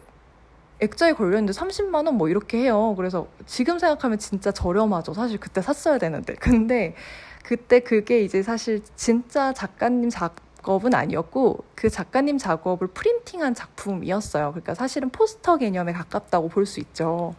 액자에 0.79 1.11
걸렸는데 1.11 1.51
30만 1.51 2.05
원 2.05 2.15
뭐 2.15 2.29
이렇게 2.29 2.59
해요. 2.59 2.93
그래서 2.95 3.27
지금 3.45 3.77
생각하면 3.77 4.19
진짜 4.19 4.51
저렴하죠. 4.53 5.13
사실 5.13 5.37
그때 5.37 5.61
샀어야 5.61 5.97
되는데. 5.97 6.33
근데 6.35 6.95
그때 7.43 7.81
그게 7.81 8.21
이제 8.21 8.41
사실 8.41 8.81
진짜 8.95 9.51
작가님 9.51 10.09
작 10.09 10.46
작업은 10.67 10.93
아니었고 10.93 11.63
그 11.75 11.89
작가님 11.89 12.37
작업을 12.37 12.87
프린팅한 12.87 13.53
작품이었어요. 13.53 14.51
그러니까 14.51 14.73
사실은 14.75 15.09
포스터 15.09 15.55
개념에 15.57 15.93
가깝다고 15.93 16.49
볼 16.49 16.65
수 16.67 16.81
있죠. 16.81 17.33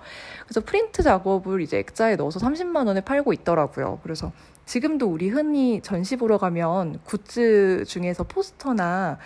그래서 0.45 0.63
프린트 0.63 1.03
작업을 1.03 1.61
이제 1.61 1.79
액자에 1.79 2.17
넣어서 2.17 2.41
30만 2.41 2.87
원에 2.87 3.03
팔고 3.03 3.35
있더라고요. 3.35 4.01
그래서 4.03 4.33
지금도 4.65 5.07
우리 5.07 5.29
흔히 5.29 5.83
전시 5.83 6.17
보러 6.17 6.39
가면 6.39 7.01
굿즈 7.05 7.85
중에서 7.87 8.25
포스터나 8.25 9.19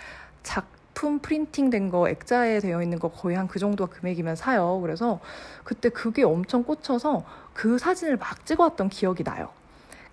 작품 0.43 1.19
프린팅 1.19 1.69
된 1.69 1.89
거 1.89 2.09
액자에 2.09 2.59
되어 2.59 2.83
있는 2.83 2.99
거 2.99 3.07
거의 3.07 3.37
한 3.37 3.47
그 3.47 3.57
정도 3.59 3.87
금액이면 3.87 4.35
사요. 4.35 4.79
그래서 4.81 5.21
그때 5.63 5.87
그게 5.87 6.23
엄청 6.23 6.63
꽂혀서 6.63 7.23
그 7.53 7.77
사진을 7.77 8.17
막 8.17 8.45
찍어왔던 8.45 8.89
기억이 8.89 9.23
나요. 9.23 9.49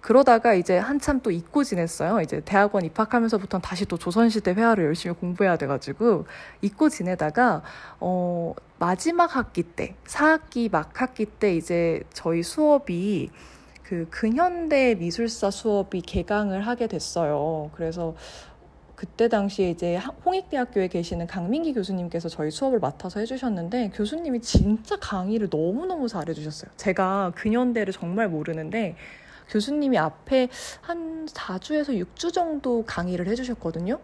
그러다가 0.01 0.55
이제 0.55 0.79
한참 0.79 1.21
또 1.21 1.31
잊고 1.31 1.63
지냈어요. 1.63 2.21
이제 2.21 2.41
대학원 2.45 2.85
입학하면서부터 2.85 3.59
다시 3.59 3.85
또 3.85 3.97
조선시대 3.99 4.53
회화를 4.53 4.85
열심히 4.85 5.15
공부해야 5.15 5.57
돼가지고 5.57 6.27
잊고 6.63 6.89
지내다가 6.89 7.63
어 8.01 8.55
마지막 8.79 9.37
학기 9.37 9.63
때 9.63 9.95
4학기 10.07 10.71
막 10.71 11.01
학기 11.01 11.27
때 11.27 11.55
이제 11.55 12.03
저희 12.13 12.43
수업이 12.43 13.31
그 13.83 14.07
근현대 14.11 14.95
미술사 14.95 15.51
수업이 15.51 16.01
개강을 16.01 16.67
하게 16.67 16.87
됐어요. 16.87 17.71
그래서 17.75 18.15
그때 18.95 19.29
당시에 19.29 19.71
이제 19.71 19.99
홍익대학교에 20.27 20.89
계시는 20.89 21.27
강민기 21.27 21.73
교수님께서 21.73 22.29
저희 22.29 22.51
수업을 22.51 22.81
맡아서 22.81 23.19
해주셨는데 23.21 23.93
교수님이 23.95 24.41
진짜 24.43 24.97
강의를 24.97 25.49
너무너무 25.51 26.07
잘해주셨어요. 26.07 26.71
제가 26.77 27.33
근현대를 27.35 27.93
정말 27.95 28.29
모르는데 28.29 28.97
교수님이 29.51 29.99
앞에 29.99 30.49
한 30.81 31.27
4주에서 31.27 31.89
6주 31.89 32.33
정도 32.33 32.85
강의를 32.87 33.29
해주셨거든요. 33.29 33.99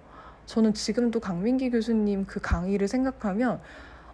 저는 0.46 0.74
지금도 0.74 1.20
강민기 1.20 1.70
교수님 1.70 2.26
그 2.26 2.40
강의를 2.40 2.88
생각하면 2.88 3.60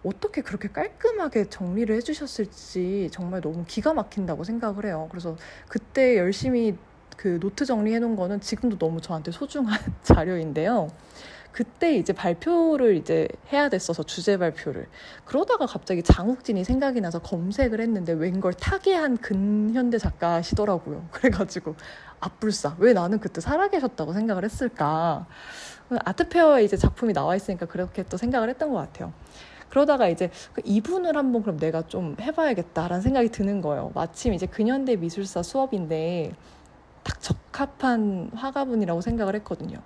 어떻게 0.03 0.41
그렇게 0.41 0.67
깔끔하게 0.67 1.49
정리를 1.49 1.95
해주셨을지 1.95 3.09
정말 3.11 3.41
너무 3.41 3.63
기가 3.67 3.93
막힌다고 3.93 4.43
생각을 4.43 4.85
해요. 4.85 5.07
그래서 5.09 5.37
그때 5.67 6.17
열심히 6.17 6.77
그 7.17 7.39
노트 7.39 7.65
정리해 7.65 7.99
놓은 7.99 8.15
거는 8.15 8.41
지금도 8.41 8.77
너무 8.77 8.99
저한테 8.99 9.31
소중한 9.31 9.79
자료인데요. 10.03 10.89
그때 11.53 11.95
이제 11.95 12.11
발표를 12.13 12.97
이제 12.97 13.27
해야 13.53 13.69
됐어서 13.69 14.01
주제 14.01 14.37
발표를 14.37 14.87
그러다가 15.23 15.67
갑자기 15.67 16.01
장욱진이 16.01 16.63
생각이 16.63 16.99
나서 16.99 17.19
검색을 17.19 17.79
했는데 17.79 18.11
웬걸 18.13 18.55
타계한 18.55 19.17
근현대 19.17 19.99
작가시더라고요. 19.99 21.07
그래가지고 21.13 21.75
아뿔싸 22.19 22.77
왜 22.79 22.93
나는 22.93 23.19
그때 23.19 23.39
살아계셨다고 23.39 24.13
생각을 24.13 24.43
했을까? 24.43 25.27
아트페어에 25.89 26.63
이제 26.63 26.75
작품이 26.75 27.13
나와 27.13 27.35
있으니까 27.35 27.67
그렇게 27.67 28.01
또 28.03 28.17
생각을 28.17 28.49
했던 28.49 28.71
것 28.71 28.77
같아요. 28.77 29.13
그러다가 29.69 30.07
이제 30.07 30.31
그 30.53 30.61
이분을 30.65 31.15
한번 31.15 31.43
그럼 31.43 31.57
내가 31.57 31.83
좀 31.83 32.15
해봐야겠다라는 32.19 33.01
생각이 33.01 33.29
드는 33.29 33.61
거예요. 33.61 33.91
마침 33.93 34.33
이제 34.33 34.47
근현대 34.47 34.95
미술사 34.95 35.43
수업인데 35.43 36.33
딱 37.03 37.21
적합한 37.21 38.31
화가분이라고 38.33 39.01
생각을 39.01 39.35
했거든요. 39.35 39.79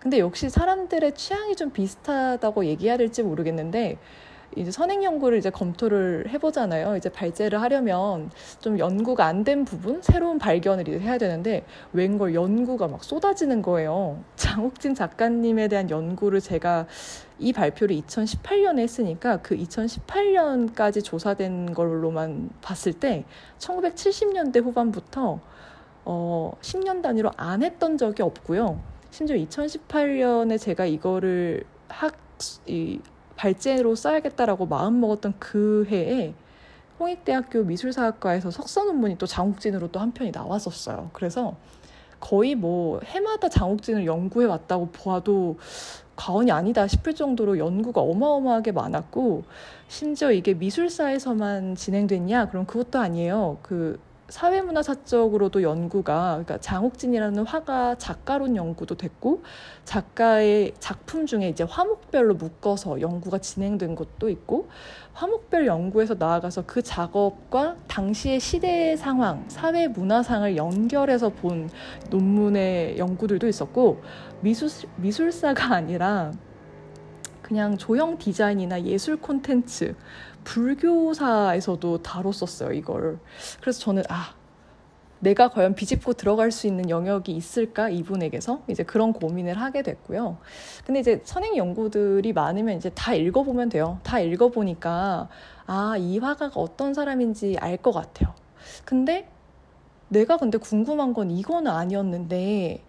근데 0.00 0.18
역시 0.18 0.48
사람들의 0.48 1.14
취향이 1.14 1.56
좀 1.56 1.70
비슷하다고 1.70 2.64
얘기해야 2.66 2.96
될지 2.96 3.22
모르겠는데 3.22 3.98
이제 4.56 4.70
선행 4.70 5.02
연구를 5.02 5.38
이제 5.38 5.48
검토를 5.48 6.28
해보잖아요. 6.28 6.96
이제 6.96 7.08
발제를 7.08 7.62
하려면 7.62 8.30
좀 8.60 8.78
연구가 8.78 9.24
안 9.24 9.44
된 9.44 9.64
부분, 9.64 10.02
새로운 10.02 10.38
발견을 10.38 10.86
이제 10.86 10.98
해야 11.00 11.16
되는데 11.18 11.64
웬걸 11.94 12.34
연구가 12.34 12.86
막 12.86 13.02
쏟아지는 13.02 13.62
거예요. 13.62 14.22
장욱진 14.36 14.94
작가님에 14.94 15.68
대한 15.68 15.88
연구를 15.88 16.40
제가 16.40 16.86
이 17.38 17.52
발표를 17.52 17.96
2018년에 17.96 18.80
했으니까 18.80 19.38
그 19.38 19.56
2018년까지 19.56 21.02
조사된 21.02 21.72
걸로만 21.72 22.50
봤을 22.60 22.92
때 22.92 23.24
1970년대 23.58 24.62
후반부터 24.62 25.40
어, 26.04 26.52
10년 26.60 27.02
단위로 27.02 27.30
안 27.36 27.62
했던 27.62 27.96
적이 27.96 28.22
없고요. 28.22 28.80
심지어 29.10 29.36
2018년에 29.36 30.58
제가 30.58 30.86
이거를 30.86 31.64
학, 31.88 32.16
이, 32.66 33.00
발제로 33.36 33.94
써야겠다라고 33.94 34.66
마음먹었던 34.66 35.34
그 35.38 35.86
해에 35.90 36.34
홍익대학교 37.00 37.64
미술사학과에서 37.64 38.50
석사 38.50 38.84
논문이 38.84 39.18
또 39.18 39.26
장욱진으로 39.26 39.88
또 39.90 40.00
한 40.00 40.12
편이 40.12 40.30
나왔었어요. 40.30 41.10
그래서 41.12 41.56
거의 42.20 42.54
뭐 42.54 43.00
해마다 43.04 43.48
장욱진을 43.48 44.06
연구해 44.06 44.46
왔다고 44.46 44.90
보아도 44.92 45.58
과언이 46.14 46.52
아니다 46.52 46.86
싶을 46.86 47.14
정도로 47.14 47.58
연구가 47.58 48.00
어마어마하게 48.00 48.72
많았고 48.72 49.42
심지어 49.88 50.30
이게 50.30 50.54
미술사에서만 50.54 51.74
진행됐냐? 51.74 52.48
그럼 52.50 52.64
그것도 52.66 53.00
아니에요. 53.00 53.58
그 53.62 53.98
사회문화사적으로도 54.28 55.62
연구가 55.62 56.30
그러니까 56.32 56.58
장옥진이라는 56.58 57.44
화가 57.44 57.96
작가론 57.96 58.56
연구도 58.56 58.96
됐고 58.96 59.42
작가의 59.84 60.72
작품 60.78 61.26
중에 61.26 61.48
이제 61.48 61.64
화목별로 61.64 62.34
묶어서 62.34 63.00
연구가 63.00 63.38
진행된 63.38 63.94
것도 63.94 64.30
있고 64.30 64.68
화목별 65.12 65.66
연구에서 65.66 66.14
나아가서 66.14 66.64
그 66.66 66.82
작업과 66.82 67.76
당시의 67.88 68.40
시대 68.40 68.96
상황, 68.96 69.44
사회 69.48 69.88
문화상을 69.88 70.56
연결해서 70.56 71.28
본 71.28 71.68
논문의 72.10 72.96
연구들도 72.98 73.46
있었고 73.46 74.00
미술 74.40 74.68
미술사가 74.96 75.74
아니라 75.74 76.32
그냥 77.52 77.76
조형 77.76 78.16
디자인이나 78.16 78.80
예술 78.84 79.18
콘텐츠 79.20 79.94
불교사에서도 80.44 82.00
다뤘었어요, 82.02 82.72
이걸. 82.72 83.18
그래서 83.60 83.78
저는, 83.78 84.04
아, 84.08 84.32
내가 85.20 85.48
과연 85.50 85.74
비집고 85.74 86.14
들어갈 86.14 86.50
수 86.50 86.66
있는 86.66 86.88
영역이 86.88 87.30
있을까 87.30 87.90
이분에게서 87.90 88.62
이제 88.68 88.82
그런 88.84 89.12
고민을 89.12 89.60
하게 89.60 89.82
됐고요. 89.82 90.38
근데 90.86 91.00
이제 91.00 91.20
선행 91.24 91.58
연구들이 91.58 92.32
많으면 92.32 92.74
이제 92.78 92.88
다 92.94 93.12
읽어보면 93.14 93.68
돼요. 93.68 94.00
다 94.02 94.18
읽어보니까 94.18 95.28
아 95.66 95.94
이 95.98 96.18
화가가 96.18 96.58
어떤 96.58 96.94
사람인지 96.94 97.58
알 97.60 97.76
것 97.76 97.92
같아요. 97.92 98.34
근데 98.86 99.28
내가 100.08 100.38
근데 100.38 100.56
궁금한 100.56 101.12
건 101.12 101.30
이거는 101.30 101.70
아니었는데 101.70 102.82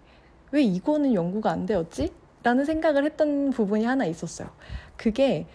왜 0.52 0.62
이거는 0.62 1.12
연구가 1.12 1.50
안 1.50 1.66
되었지? 1.66 2.23
라는 2.44 2.64
생각을 2.64 3.04
했던 3.04 3.50
부분이 3.50 3.84
하나 3.84 4.04
있었어요. 4.06 4.48
그게 4.96 5.46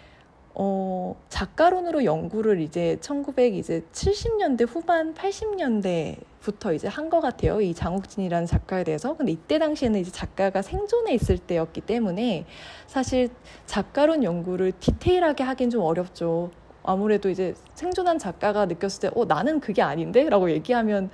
어, 0.56 1.16
작가론으로 1.30 2.04
연구를 2.04 2.60
이제 2.60 2.98
1970년대 3.02 4.68
후반 4.68 5.14
80년대부터 5.14 6.76
이제 6.76 6.88
한 6.88 7.10
것 7.10 7.22
같아요. 7.22 7.62
이 7.62 7.74
장욱진이라는 7.74 8.46
작가에 8.46 8.84
대해서. 8.84 9.16
근데 9.16 9.32
이때 9.32 9.58
당시에는 9.60 10.00
이제 10.00 10.12
작가가 10.12 10.62
생존해 10.62 11.14
있을 11.14 11.38
때였기 11.38 11.82
때문에 11.82 12.46
사실 12.88 13.30
작가론 13.68 14.24
연구를 14.24 14.74
디테일하게 14.80 15.44
하긴 15.44 15.70
좀 15.70 15.84
어렵죠. 15.84 16.52
아무래도 16.84 17.30
이제 17.30 17.54
생존한 17.76 18.18
작가가 18.20 18.66
느꼈을 18.66 19.02
때, 19.02 19.12
어, 19.16 19.26
나는 19.26 19.60
그게 19.60 19.82
아닌데? 19.82 20.28
라고 20.30 20.50
얘기하면 20.52 21.10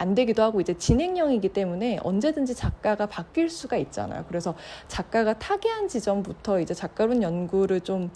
안 0.00 0.14
되기도 0.14 0.42
하고 0.42 0.62
이제 0.62 0.72
진행형이기 0.72 1.50
때문에 1.50 1.98
언제든지 2.02 2.54
작가가 2.54 3.04
바뀔 3.04 3.50
수가 3.50 3.76
있잖아요. 3.76 4.24
그래서 4.28 4.54
작가가 4.88 5.34
타계한 5.34 5.88
지점부터 5.88 6.60
이제 6.60 6.72
작가론 6.72 7.22
연구를 7.22 7.82
좀 7.82 8.10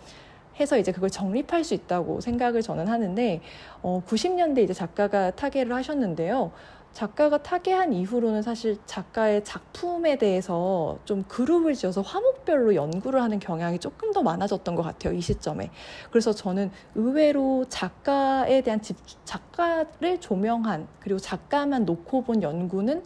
해서 0.59 0.79
이제 0.79 0.93
그걸 0.93 1.11
정립할 1.11 1.63
수 1.63 1.75
있다고 1.75 2.21
생각을 2.23 2.63
저는 2.63 2.89
하는데 2.89 3.41
어 3.83 4.03
90년대 4.07 4.63
이제 4.63 4.73
작가가 4.73 5.31
타계를 5.31 5.75
하셨는데요. 5.75 6.53
작가가 6.95 7.39
타계한 7.39 7.93
이후로는 7.93 8.43
사실 8.43 8.79
작가의 8.87 9.43
작품에 9.45 10.17
대해서 10.17 10.97
좀 11.05 11.25
그룹을 11.25 11.75
지어서 11.75 12.03
화목별로 12.03 12.77
연구를 12.77 13.21
하는 13.21 13.41
경향이 13.41 13.81
조금 13.81 14.13
더 14.13 14.23
많아졌던 14.23 14.77
것 14.77 14.83
같아요. 14.85 15.13
이 15.13 15.21
시점에. 15.21 15.71
그래서 16.11 16.33
저는 16.33 16.71
의외로 16.95 17.65
작가에 17.69 18.61
대한 18.61 18.81
집, 18.81 18.97
작가를 19.25 20.21
조명한 20.21 20.87
그리고 21.01 21.19
작가만 21.19 21.85
놓고 21.85 22.23
본 22.23 22.43
연구는 22.45 23.05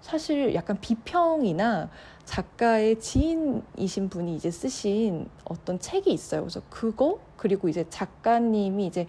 사실 0.00 0.52
약간 0.56 0.80
비평이나 0.80 1.88
작가의 2.24 2.98
지인이신 2.98 4.08
분이 4.08 4.34
이제 4.34 4.50
쓰신 4.50 5.28
어떤 5.44 5.78
책이 5.78 6.12
있어요. 6.12 6.42
그래서 6.42 6.62
그거 6.68 7.20
그리고 7.36 7.68
이제 7.68 7.86
작가님이 7.88 8.86
이제 8.86 9.06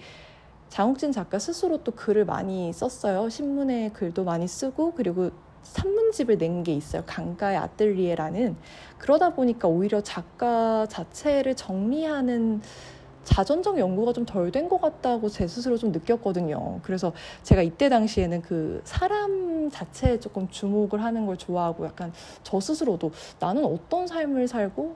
장욱진 0.72 1.12
작가 1.12 1.38
스스로 1.38 1.84
또 1.84 1.92
글을 1.92 2.24
많이 2.24 2.72
썼어요. 2.72 3.28
신문에 3.28 3.90
글도 3.90 4.24
많이 4.24 4.48
쓰고 4.48 4.94
그리고 4.94 5.30
산문집을 5.64 6.38
낸 6.38 6.64
게 6.64 6.74
있어요. 6.74 7.04
강가의 7.06 7.58
아뜰리에라는 7.58 8.56
그러다 8.98 9.34
보니까 9.34 9.68
오히려 9.68 10.02
작가 10.02 10.86
자체를 10.88 11.56
정리하는 11.56 12.62
자전적 13.26 13.78
연구가 13.80 14.14
좀 14.14 14.26
덜 14.26 14.50
된 14.50 14.70
것 14.70 14.80
같다고 14.80 15.28
제 15.28 15.46
스스로 15.46 15.76
좀 15.78 15.92
느꼈거든요. 15.92 16.80
그래서 16.84 17.12
제가 17.44 17.62
이때 17.62 17.90
당시에는 17.90 18.42
그 18.42 18.82
사람 18.86 19.70
자체에 19.70 20.22
조금 20.22 20.48
주목을 20.48 21.04
하는 21.04 21.26
걸 21.26 21.36
좋아하고 21.36 21.86
약간 21.86 22.14
저 22.44 22.62
스스로도 22.62 23.12
나는 23.42 23.66
어떤 23.66 24.08
삶을 24.08 24.48
살고 24.48 24.96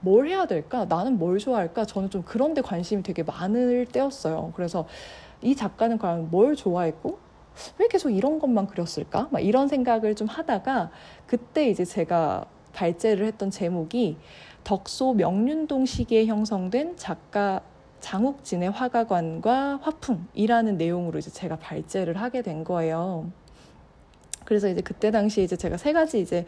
뭘 0.00 0.28
해야 0.28 0.46
될까? 0.46 0.84
나는 0.84 1.18
뭘 1.18 1.38
좋아할까? 1.38 1.84
저는 1.84 2.10
좀 2.10 2.22
그런 2.22 2.54
데 2.54 2.60
관심이 2.60 3.02
되게 3.02 3.22
많을 3.22 3.86
때였어요. 3.86 4.52
그래서 4.54 4.86
이 5.42 5.54
작가는 5.54 5.98
과연 5.98 6.30
뭘 6.30 6.56
좋아했고 6.56 7.18
왜 7.78 7.88
계속 7.88 8.10
이런 8.10 8.38
것만 8.38 8.66
그렸을까? 8.66 9.28
막 9.30 9.40
이런 9.40 9.68
생각을 9.68 10.14
좀 10.14 10.28
하다가 10.28 10.90
그때 11.26 11.68
이제 11.68 11.84
제가 11.84 12.44
발제를 12.72 13.26
했던 13.26 13.50
제목이 13.50 14.18
덕소 14.64 15.14
명륜동 15.14 15.86
시기에 15.86 16.26
형성된 16.26 16.96
작가 16.96 17.62
장욱진의 18.00 18.70
화가관과 18.70 19.80
화풍이라는 19.82 20.76
내용으로 20.76 21.18
이제 21.18 21.30
제가 21.30 21.56
발제를 21.56 22.18
하게 22.18 22.42
된 22.42 22.62
거예요. 22.62 23.30
그래서 24.44 24.68
이제 24.68 24.80
그때 24.80 25.10
당시에 25.10 25.44
이제 25.44 25.56
제가 25.56 25.76
세 25.76 25.92
가지 25.92 26.20
이제 26.20 26.46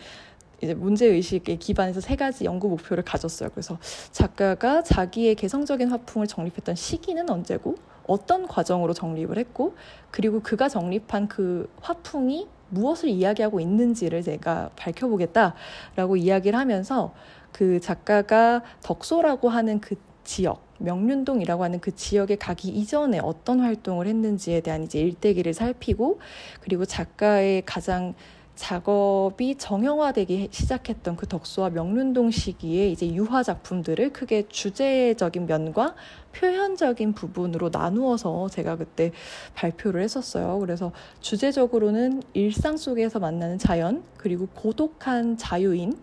이제 0.61 0.75
문제 0.75 1.07
의식에 1.07 1.57
기반해서 1.57 2.01
세 2.01 2.17
가지 2.17 2.45
연구 2.45 2.69
목표를 2.69 3.05
가졌어요. 3.05 3.51
그래서 3.51 3.79
작가가 4.11 4.83
자기의 4.83 5.35
개성적인 5.35 5.89
화풍을 5.89 6.27
정립했던 6.27 6.75
시기는 6.75 7.29
언제고 7.31 7.77
어떤 8.07 8.47
과정으로 8.47 8.95
정립을 8.95 9.39
했고 9.39 9.75
그리고 10.11 10.41
그가 10.41 10.69
정립한 10.69 11.29
그 11.29 11.71
화풍이 11.81 12.49
무엇을 12.71 13.09
이야기하고 13.09 13.61
있는지를 13.61 14.23
제가 14.23 14.71
밝혀보겠다라고 14.77 16.17
이야기를 16.17 16.59
하면서 16.59 17.15
그 17.53 17.81
작가가 17.81 18.63
덕소라고 18.83 19.49
하는 19.49 19.81
그 19.81 19.97
지역 20.25 20.67
명륜동이라고 20.79 21.65
하는 21.65 21.81
그 21.81 21.95
지역에 21.95 22.37
가기 22.37 22.69
이전에 22.69 23.19
어떤 23.23 23.61
활동을 23.61 24.07
했는지에 24.07 24.61
대한 24.61 24.85
이제 24.85 25.01
일대기를 25.01 25.55
살피고 25.55 26.21
그리고 26.61 26.85
작가의 26.85 27.63
가장 27.65 28.15
작업이 28.59 29.55
정형화되기 29.55 30.49
시작했던 30.51 31.15
그 31.15 31.29
덕수와 31.29 31.71
명륜동 31.71 32.33
시기에 32.33 32.91
이제 32.91 33.07
유화 33.15 33.45
작품들을 33.45 34.13
크게 34.13 34.49
주제적인 34.49 35.47
면과 35.47 35.95
표현적인 36.33 37.13
부분으로 37.13 37.71
나누어서 37.73 38.49
제가 38.49 38.75
그때 38.77 39.13
발표를 39.55 40.03
했었어요. 40.03 40.59
그래서 40.59 40.91
주제적으로는 41.21 42.25
일상 42.35 42.77
속에서 42.77 43.21
만나는 43.21 43.59
자연, 43.59 44.03
그리고 44.17 44.49
고독한 44.49 45.37
자유인, 45.37 45.97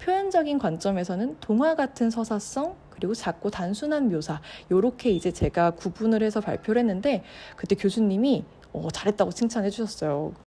표현적인 0.00 0.58
관점에서는 0.58 1.36
동화 1.40 1.74
같은 1.74 2.08
서사성, 2.08 2.74
그리고 2.88 3.12
작고 3.14 3.50
단순한 3.50 4.08
묘사, 4.08 4.40
요렇게 4.70 5.10
이제 5.10 5.30
제가 5.30 5.72
구분을 5.72 6.22
해서 6.22 6.40
발표를 6.40 6.80
했는데, 6.80 7.22
그때 7.56 7.74
교수님이 7.74 8.44
어, 8.72 8.88
잘했다고 8.90 9.30
칭찬해 9.30 9.68
주셨어요. 9.68 10.47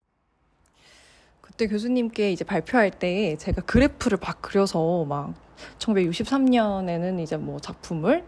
그때 1.61 1.69
교수님께 1.69 2.33
이제 2.33 2.43
발표할 2.43 2.91
때 2.91 3.37
제가 3.37 3.61
그래프를 3.61 4.17
막 4.19 4.41
그려서 4.41 5.05
막 5.05 5.35
1963년에는 5.79 7.21
이제 7.21 7.37
뭐 7.37 7.61
작품을 7.61 8.25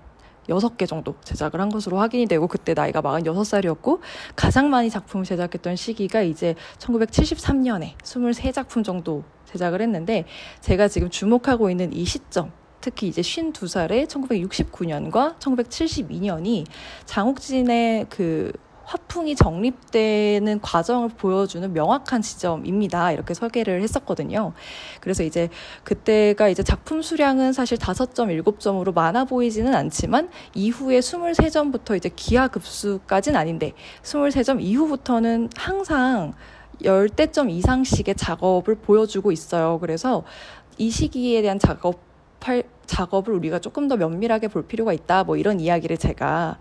6개 0.51 0.87
정도 0.87 1.15
제작을 1.25 1.59
한 1.59 1.71
것으로 1.71 1.97
확인이 1.97 2.27
되고 2.27 2.47
그때 2.47 2.75
나이가 2.75 3.01
46살이었고 3.01 4.01
가장 4.37 4.69
많이 4.69 4.91
작품을 4.91 5.25
제작했던 5.25 5.77
시기가 5.77 6.21
이제 6.21 6.57
1973년에 6.77 7.97
23작품 8.03 8.85
정도 8.85 9.25
제작을 9.47 9.81
했는데 9.81 10.27
제가 10.61 10.89
지금 10.89 11.09
주목하고 11.09 11.71
있는 11.71 11.91
이 11.95 12.05
시점 12.05 12.53
특히 12.83 13.09
이제 13.09 13.23
52살의 13.23 14.09
1969년과 14.09 15.39
1972년이 15.39 16.67
장욱진의 17.07 18.09
그 18.11 18.53
화풍이 18.85 19.35
정립되는 19.37 20.61
과정을 20.61 21.11
보여주는 21.11 21.73
명확한 21.73 22.23
지점입니다. 22.23 23.13
이렇게 23.13 23.35
설계를 23.35 23.83
했었거든요. 23.83 24.53
그래서 25.01 25.23
이제 25.23 25.49
그때가 25.85 26.49
이제 26.49 26.63
작품 26.63 27.03
수량은 27.03 27.53
사실 27.53 27.79
5점, 27.79 28.43
7점으로 28.43 28.95
많아 28.95 29.25
보이지는 29.25 29.75
않지만 29.75 30.31
이후에 30.55 31.01
23점부터 31.01 31.97
이제 31.97 32.11
기하급수까지는 32.15 33.39
아닌데 33.39 33.73
23점 34.03 34.61
이후부터는 34.61 35.51
항상 35.57 36.35
10대점 36.83 37.51
이상씩의 37.51 38.15
작업을 38.17 38.75
보여주고 38.77 39.33
있어요. 39.33 39.79
그래서 39.81 40.25
이 40.79 40.91
시기에 40.91 41.43
대한 41.43 41.59
작업 41.59 42.12
할 42.49 42.65
작업을 42.87 43.33
우리가 43.35 43.59
조금 43.59 43.89
더 43.89 43.97
면밀하게 43.97 44.49
볼 44.49 44.67
필요가 44.67 44.93
있다. 44.93 45.25
뭐 45.25 45.37
이런 45.37 45.61
이야기를 45.61 45.97
제가 45.97 46.59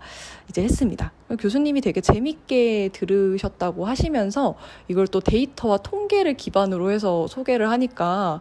이제 0.48 0.62
했습니다. 0.62 1.12
교수님이 1.38 1.80
되게 1.80 2.00
재밌게 2.00 2.90
들으셨다고 2.92 3.84
하시면서 3.86 4.54
이걸 4.88 5.06
또 5.06 5.20
데이터와 5.20 5.78
통계를 5.78 6.34
기반으로 6.34 6.90
해서 6.90 7.26
소개를 7.26 7.70
하니까 7.70 8.40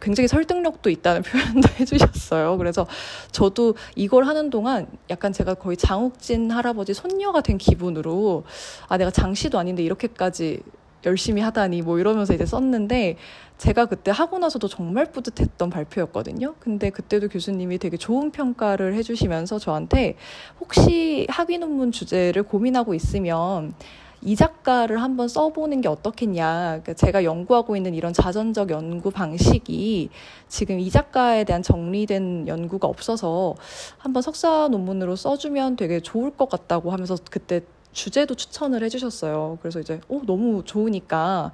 굉장히 0.00 0.28
설득력도 0.28 0.90
있다는 0.90 1.22
표현도 1.24 1.68
해주셨어요. 1.80 2.56
그래서 2.58 2.86
저도 3.32 3.74
이걸 3.94 4.24
하는 4.26 4.50
동안 4.50 4.86
약간 5.10 5.32
제가 5.32 5.54
거의 5.54 5.76
장욱진 5.76 6.50
할아버지 6.50 6.94
손녀가 6.94 7.40
된 7.40 7.58
기분으로 7.58 8.44
아, 8.88 8.96
내가 8.96 9.10
장씨도 9.10 9.58
아닌데 9.58 9.82
이렇게까지 9.82 10.62
열심히 11.06 11.40
하다니 11.40 11.82
뭐 11.82 11.98
이러면서 11.98 12.34
이제 12.34 12.44
썼는데 12.44 13.16
제가 13.58 13.86
그때 13.86 14.10
하고 14.10 14.38
나서도 14.38 14.68
정말 14.68 15.06
뿌듯했던 15.06 15.70
발표였거든요. 15.70 16.54
근데 16.58 16.90
그때도 16.90 17.28
교수님이 17.28 17.78
되게 17.78 17.96
좋은 17.96 18.30
평가를 18.30 18.94
해주시면서 18.94 19.58
저한테 19.58 20.16
혹시 20.60 21.26
학위 21.30 21.56
논문 21.56 21.92
주제를 21.92 22.42
고민하고 22.42 22.92
있으면 22.92 23.74
이 24.22 24.34
작가를 24.34 25.02
한번 25.02 25.28
써보는 25.28 25.82
게 25.82 25.88
어떻겠냐. 25.88 26.80
그러니까 26.82 26.94
제가 26.94 27.22
연구하고 27.24 27.76
있는 27.76 27.94
이런 27.94 28.12
자전적 28.12 28.70
연구 28.70 29.10
방식이 29.10 30.10
지금 30.48 30.80
이 30.80 30.90
작가에 30.90 31.44
대한 31.44 31.62
정리된 31.62 32.48
연구가 32.48 32.88
없어서 32.88 33.54
한번 33.98 34.22
석사 34.22 34.68
논문으로 34.68 35.16
써주면 35.16 35.76
되게 35.76 36.00
좋을 36.00 36.30
것 36.30 36.48
같다고 36.48 36.90
하면서 36.90 37.16
그때 37.30 37.60
주제도 37.96 38.34
추천을 38.34 38.82
해주셨어요. 38.84 39.58
그래서 39.62 39.80
이제 39.80 40.00
어, 40.08 40.20
너무 40.26 40.62
좋으니까 40.64 41.50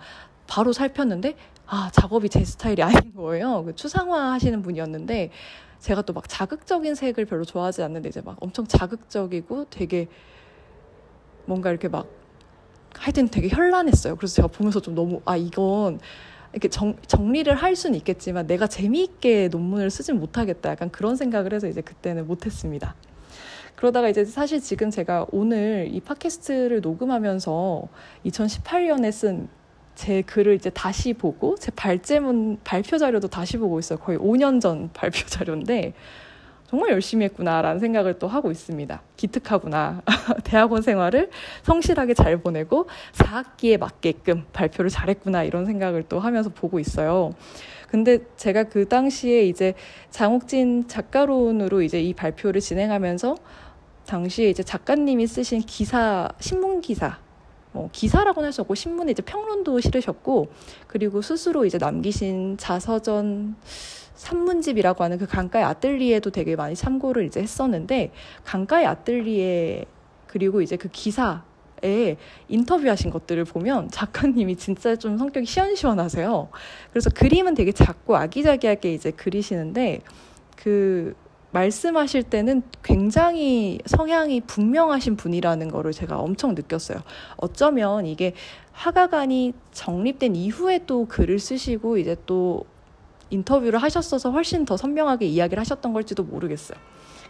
바로 0.48 0.72
살폈는데 0.72 1.37
아 1.66 1.88
작업이 1.92 2.28
제 2.28 2.44
스타일이 2.44 2.83
아닌 2.83 3.14
거예요. 3.14 3.64
그 3.64 3.74
추상화 3.76 4.33
하시는 4.33 4.61
분이었는데 4.61 5.31
제가 5.78 6.02
또 6.02 6.12
막 6.12 6.28
자극적인 6.28 6.96
색을 6.96 7.26
별로 7.26 7.44
좋아하지 7.44 7.85
않는데 7.85 8.09
이제 8.09 8.20
막 8.22 8.37
엄청 8.40 8.66
자극적이고 8.66 9.66
되게 9.70 10.09
뭔가 11.46 11.70
이렇게 11.70 11.87
막 11.87 12.09
하여튼 12.94 13.28
되게 13.28 13.48
현란했어요. 13.48 14.16
그래서 14.16 14.35
제가 14.35 14.48
보면서 14.48 14.81
좀 14.81 14.96
너무 14.96 15.22
아 15.24 15.37
이건 15.37 16.00
이렇게 16.52 16.68
정, 16.68 16.96
정리를 17.07 17.55
할 17.55 17.76
수는 17.76 17.96
있겠지만 17.98 18.48
내가 18.48 18.66
재미있게 18.66 19.48
논문을 19.48 19.90
쓰진 19.90 20.18
못하겠다. 20.18 20.70
약간 20.70 20.90
그런 20.90 21.14
생각을 21.14 21.55
해서 21.55 21.68
이제 21.68 21.81
그때는 21.81 22.26
못했습니다. 22.26 22.97
그러다가 23.83 24.09
이제 24.09 24.24
사실 24.24 24.61
지금 24.61 24.91
제가 24.91 25.26
오늘 25.33 25.89
이 25.91 25.99
팟캐스트를 25.99 26.83
녹음하면서 26.83 27.89
2018년에 28.24 29.11
쓴 29.11 29.49
제 29.95 30.22
글을 30.22 30.55
이제 30.55 30.70
다시 30.70 31.12
보고 31.12 31.55
제 31.57 31.70
발제문 31.70 32.59
발표 32.64 32.97
자료도 32.97 33.28
다시 33.28 33.59
보고 33.59 33.78
있어요. 33.78 33.99
거의 33.99 34.18
5년 34.18 34.61
전 34.61 34.91
발표 34.95 35.26
자료인데 35.26 35.93
정말 36.66 36.91
열심히 36.91 37.24
했구나라는 37.24 37.78
생각을 37.80 38.18
또 38.18 38.26
하고 38.26 38.51
있습니다. 38.51 39.03
기특하구나. 39.16 40.01
대학원 40.45 40.80
생활을 40.80 41.28
성실하게 41.62 42.14
잘 42.14 42.39
보내고 42.39 42.87
4학기에 43.12 43.78
맞게끔 43.78 44.45
발표를 44.55 44.91
잘했구나 44.91 45.43
이런 45.43 45.66
생각을 45.66 46.05
또 46.09 46.18
하면서 46.18 46.49
보고 46.49 46.80
있어요. 46.80 47.35
근데 47.91 48.20
제가 48.37 48.64
그 48.64 48.89
당시에 48.89 49.45
이제 49.45 49.74
장옥진 50.09 50.89
작가론으로 50.89 51.83
이제 51.83 52.01
이 52.01 52.14
발표를 52.14 52.62
진행하면서 52.62 53.37
당시에 54.07 54.50
이제 54.50 54.62
작가님이 54.62 55.26
쓰신 55.26 55.61
기사, 55.62 56.28
신문 56.40 56.80
기사, 56.80 57.18
뭐 57.72 57.88
기사라고는 57.92 58.46
할 58.46 58.53
수 58.53 58.61
없고 58.62 58.74
신문에 58.74 59.12
이제 59.12 59.22
평론도 59.22 59.80
실으셨고 59.80 60.53
그리고 60.86 61.22
스스로 61.22 61.64
이제 61.64 61.78
남기신 61.78 62.59
자서전 62.59 63.57
산문집이라고 64.14 65.03
하는 65.03 65.18
그 65.18 65.26
강가의 65.26 65.64
아뜰리에도 65.64 66.30
되게 66.30 66.55
많이 66.55 66.74
참고를 66.76 67.24
이제 67.24 67.40
했었는데 67.40 68.12
강가의 68.44 68.86
아뜰리에 68.86 69.86
그리고 70.26 70.62
이제 70.62 70.76
그 70.76 70.88
기사에 70.88 72.16
인터뷰하신 72.48 73.11
것들을 73.11 73.44
보면 73.46 73.90
작가님이 73.90 74.57
진짜 74.57 74.94
좀 74.96 75.18
성격이 75.18 75.46
시원시원하세요. 75.46 76.48
그래서 76.90 77.11
그림은 77.11 77.55
되게 77.55 77.72
작고 77.72 78.16
아기자기하게 78.16 78.94
이제 78.94 79.11
그리시는데 79.11 80.00
그 80.57 81.14
말씀하실 81.53 82.24
때는 82.24 82.62
굉장히 82.82 83.78
성향이 83.86 84.40
분명하신 84.40 85.16
분이라는 85.16 85.68
거를 85.68 85.92
제가 85.92 86.18
엄청 86.18 86.55
느꼈어요. 86.55 86.98
어쩌면 87.36 88.07
이게 88.07 88.34
화가관이 88.72 89.53
정립된 89.72 90.34
이후에 90.34 90.80
또 90.86 91.07
글을 91.07 91.38
쓰시고 91.38 91.98
이제 91.98 92.16
또 92.26 92.64
인터뷰를 93.30 93.78
하셨어서 93.80 94.30
훨씬 94.30 94.64
더 94.64 94.76
선명하게 94.76 95.26
이야기를 95.26 95.61
하셨던 95.61 95.92
걸지도 95.92 96.24
모르겠어요. 96.24 96.78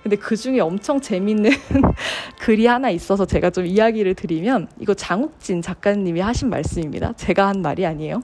근데 0.02 0.16
그 0.16 0.36
중에 0.36 0.58
엄청 0.58 1.00
재밌는 1.00 1.50
글이 2.40 2.66
하나 2.66 2.90
있어서 2.90 3.24
제가 3.24 3.50
좀 3.50 3.66
이야기를 3.66 4.14
드리면 4.14 4.68
이거 4.80 4.94
장욱진 4.94 5.62
작가님이 5.62 6.20
하신 6.20 6.48
말씀입니다. 6.50 7.12
제가 7.12 7.46
한 7.46 7.62
말이 7.62 7.86
아니에요. 7.86 8.22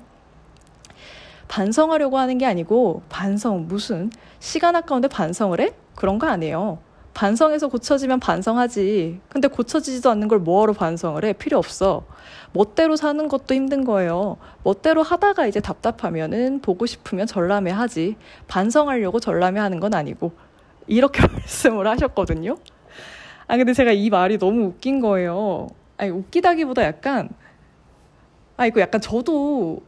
반성하려고 1.47 2.19
하는 2.19 2.37
게 2.39 2.47
아니고 2.47 3.03
반성 3.09 3.69
무슨 3.69 4.11
시간 4.41 4.77
아까운데 4.77 5.09
반성을 5.09 5.61
해? 5.61 5.73
그런 5.99 6.21
거 6.21 6.29
아니에요. 6.29 6.79
반성해서 7.13 7.67
고쳐지면 7.67 8.21
반성하지. 8.21 9.19
근데 9.29 9.49
고쳐지지도 9.49 10.09
않는 10.11 10.29
걸 10.29 10.39
뭐하러 10.39 10.73
반성을 10.73 11.25
해? 11.25 11.33
필요 11.33 11.59
없어. 11.59 12.07
멋대로 12.53 12.95
사는 12.95 13.27
것도 13.27 13.53
힘든 13.53 13.85
거예요. 13.85 14.37
멋대로 14.63 15.03
하다가 15.03 15.49
이제 15.49 15.59
답답하면은 15.59 16.61
보고 16.61 16.87
싶으면 16.87 17.27
전람회 17.27 17.73
하지. 17.73 18.15
반성하려고 18.47 19.19
전람회 19.19 19.59
하는 19.59 19.81
건 19.81 19.93
아니고. 19.93 20.31
이렇게 20.87 21.21
말씀을 21.27 21.89
하셨거든요. 21.89 22.57
아, 23.49 23.57
근데 23.57 23.73
제가 23.73 23.91
이 23.91 24.09
말이 24.09 24.39
너무 24.39 24.67
웃긴 24.67 25.01
거예요. 25.01 25.67
아니, 25.97 26.13
웃기다기보다 26.13 26.85
약간, 26.85 27.29
아, 28.57 28.67
이거 28.67 28.81
약간 28.81 29.01
저도 29.01 29.83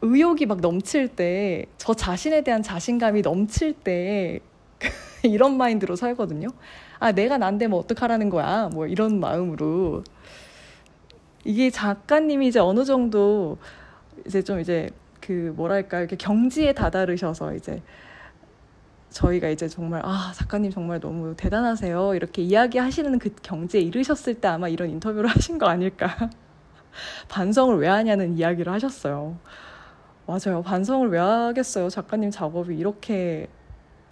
의욕이 0.00 0.46
막 0.46 0.60
넘칠 0.60 1.08
때, 1.08 1.66
저 1.76 1.92
자신에 1.92 2.42
대한 2.42 2.62
자신감이 2.62 3.22
넘칠 3.22 3.72
때, 3.72 4.38
이런 5.22 5.56
마인드로 5.56 5.96
살거든요. 5.96 6.48
아, 6.98 7.12
내가 7.12 7.38
난데 7.38 7.66
뭐 7.68 7.80
어떡하라는 7.80 8.30
거야. 8.30 8.68
뭐 8.72 8.86
이런 8.86 9.20
마음으로. 9.20 10.04
이게 11.44 11.70
작가님이 11.70 12.48
이제 12.48 12.58
어느 12.58 12.84
정도 12.84 13.58
이제 14.26 14.42
좀 14.42 14.60
이제 14.60 14.90
그 15.20 15.52
뭐랄까 15.56 16.00
이렇게 16.00 16.16
경지에 16.16 16.72
다다르셔서 16.72 17.54
이제 17.54 17.82
저희가 19.10 19.48
이제 19.48 19.68
정말 19.68 20.02
아 20.04 20.32
작가님 20.34 20.70
정말 20.70 21.00
너무 21.00 21.34
대단하세요 21.36 22.14
이렇게 22.14 22.42
이야기하시는 22.42 23.18
그 23.18 23.30
경지에 23.42 23.80
이르셨을 23.80 24.34
때 24.34 24.48
아마 24.48 24.68
이런 24.68 24.90
인터뷰를 24.90 25.28
하신 25.30 25.58
거 25.58 25.66
아닐까 25.66 26.30
반성을 27.28 27.78
왜 27.78 27.88
하냐는 27.88 28.36
이야기를 28.36 28.72
하셨어요 28.72 29.38
맞아요 30.26 30.62
반성을 30.62 31.08
왜 31.10 31.18
하겠어요 31.18 31.88
작가님 31.90 32.30
작업이 32.30 32.76
이렇게 32.76 33.48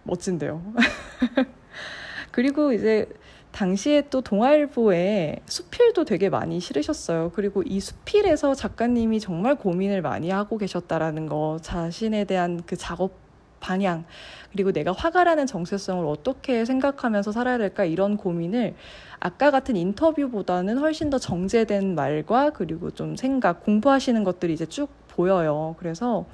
멋진데요 0.05 0.63
그리고 2.31 2.73
이제 2.73 3.09
당시에 3.53 4.09
또 4.09 4.23
동아일보에 4.23 5.41
수필도 5.47 6.05
되게 6.07 6.31
많이 6.31 6.59
실으셨어요. 6.59 7.33
그리고 7.35 7.63
이 7.63 7.81
수필에서 7.81 8.55
작가님이 8.55 9.21
정말 9.21 9.57
고민을 9.57 10.01
많이 10.01 10.31
하고 10.31 10.57
계셨다라는 10.57 11.27
거, 11.27 11.59
자신에 11.61 12.25
대한 12.25 12.63
그 12.67 12.77
작업 12.77 13.13
방향, 13.61 14.05
그리고 14.51 14.73
내가 14.73 14.93
화가라는 14.93 15.47
정체성을 15.47 16.05
어떻게 16.07 16.65
생각하면서 16.65 17.31
살아야 17.31 17.59
될까 17.59 17.85
이런 17.85 18.17
고민을 18.17 18.75
아까 19.21 19.53
같은 19.53 19.77
인터뷰보다는 19.77 20.79
훨씬 20.79 21.11
더 21.11 21.19
정제된 21.19 21.95
말과 21.95 22.51
그리고 22.51 22.91
좀 22.91 23.15
생각, 23.15 23.65
공부하시는 23.65 24.25
것들이 24.25 24.53
이제 24.53 24.67
쭉 24.67 24.89
보여요. 25.09 25.77
그래서, 25.79 26.27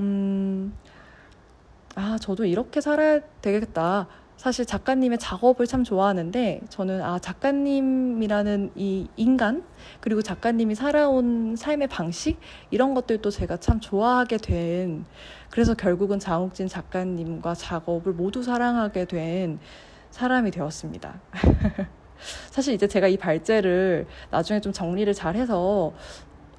음, 0.00 0.72
아, 1.98 2.16
저도 2.16 2.44
이렇게 2.44 2.80
살아야 2.80 3.18
되겠다. 3.42 4.06
사실 4.36 4.64
작가님의 4.64 5.18
작업을 5.18 5.66
참 5.66 5.82
좋아하는데 5.82 6.60
저는 6.68 7.02
아 7.02 7.18
작가님이라는 7.18 8.70
이 8.76 9.08
인간 9.16 9.64
그리고 10.00 10.22
작가님이 10.22 10.76
살아온 10.76 11.56
삶의 11.56 11.88
방식 11.88 12.38
이런 12.70 12.94
것들도 12.94 13.30
제가 13.30 13.56
참 13.56 13.80
좋아하게 13.80 14.36
된 14.36 15.06
그래서 15.50 15.74
결국은 15.74 16.20
장욱진 16.20 16.68
작가님과 16.68 17.54
작업을 17.54 18.12
모두 18.12 18.44
사랑하게 18.44 19.06
된 19.06 19.58
사람이 20.12 20.52
되었습니다. 20.52 21.20
사실 22.50 22.74
이제 22.74 22.86
제가 22.86 23.08
이 23.08 23.16
발제를 23.16 24.06
나중에 24.30 24.60
좀 24.60 24.72
정리를 24.72 25.12
잘 25.14 25.34
해서 25.34 25.92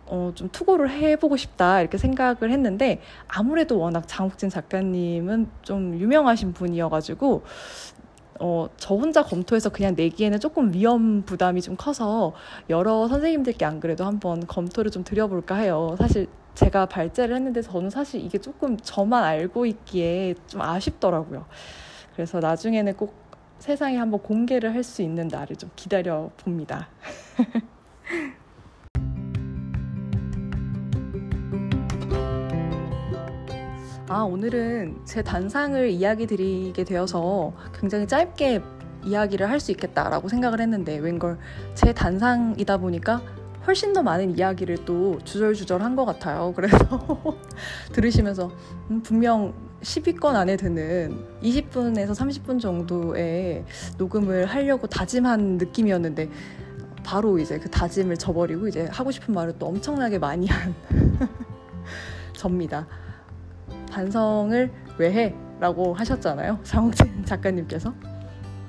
어, 0.09 0.31
좀 0.35 0.49
투고를 0.49 0.89
해보고 0.89 1.37
싶다 1.37 1.81
이렇게 1.81 1.97
생각을 1.97 2.51
했는데 2.51 2.99
아무래도 3.27 3.79
워낙 3.79 4.03
장욱진 4.07 4.49
작가님은 4.49 5.47
좀 5.61 5.99
유명하신 5.99 6.53
분이어가지고 6.53 7.43
어, 8.41 8.67
저 8.77 8.95
혼자 8.95 9.21
검토해서 9.23 9.69
그냥 9.69 9.95
내기에는 9.95 10.39
조금 10.39 10.73
위험 10.73 11.23
부담이 11.23 11.61
좀 11.61 11.75
커서 11.77 12.33
여러 12.69 13.07
선생님들께 13.07 13.65
안 13.65 13.79
그래도 13.79 14.05
한번 14.05 14.47
검토를 14.47 14.91
좀 14.91 15.03
드려볼까 15.03 15.55
해요. 15.55 15.95
사실 15.97 16.27
제가 16.55 16.87
발제를 16.87 17.35
했는데 17.35 17.61
저는 17.61 17.89
사실 17.89 18.23
이게 18.23 18.37
조금 18.37 18.77
저만 18.77 19.23
알고 19.23 19.65
있기에 19.65 20.35
좀 20.47 20.61
아쉽더라고요. 20.61 21.45
그래서 22.15 22.39
나중에는 22.39 22.95
꼭 22.95 23.13
세상에 23.59 23.97
한번 23.97 24.21
공개를 24.21 24.73
할 24.73 24.83
수 24.83 25.01
있는 25.01 25.27
날을 25.27 25.57
좀 25.57 25.69
기다려 25.75 26.29
봅니다. 26.37 26.87
아, 34.09 34.23
오늘은 34.23 35.01
제 35.05 35.21
단상을 35.21 35.87
이야기 35.91 36.25
드리게 36.25 36.83
되어서 36.83 37.53
굉장히 37.79 38.07
짧게 38.07 38.61
이야기를 39.05 39.47
할 39.49 39.59
수 39.59 39.71
있겠다라고 39.71 40.27
생각을 40.29 40.59
했는데 40.61 40.97
웬걸 40.97 41.37
제 41.75 41.93
단상이다 41.93 42.77
보니까 42.77 43.21
훨씬 43.67 43.93
더 43.93 44.01
많은 44.01 44.35
이야기를 44.37 44.83
또 44.85 45.19
주절주절 45.23 45.83
한 45.83 45.95
것 45.95 46.05
같아요. 46.05 46.53
그래서 46.57 46.79
들으시면서 47.93 48.51
음, 48.89 49.01
분명 49.03 49.53
10위권 49.81 50.33
안에 50.35 50.57
드는 50.57 51.25
20분에서 51.43 52.11
30분 52.11 52.59
정도의 52.59 53.63
녹음을 53.99 54.47
하려고 54.47 54.87
다짐한 54.87 55.57
느낌이었는데 55.59 56.29
바로 57.03 57.37
이제 57.37 57.59
그 57.59 57.69
다짐을 57.69 58.17
저버리고 58.17 58.67
이제 58.67 58.87
하고 58.91 59.11
싶은 59.11 59.33
말을 59.35 59.53
또 59.59 59.67
엄청나게 59.67 60.17
많이 60.17 60.47
한 60.47 60.73
접니다. 62.33 62.87
반성을 63.91 64.71
왜 64.97 65.11
해? 65.11 65.35
라고 65.59 65.93
하셨잖아요. 65.93 66.59
장욱진 66.63 67.23
작가님께서. 67.25 67.93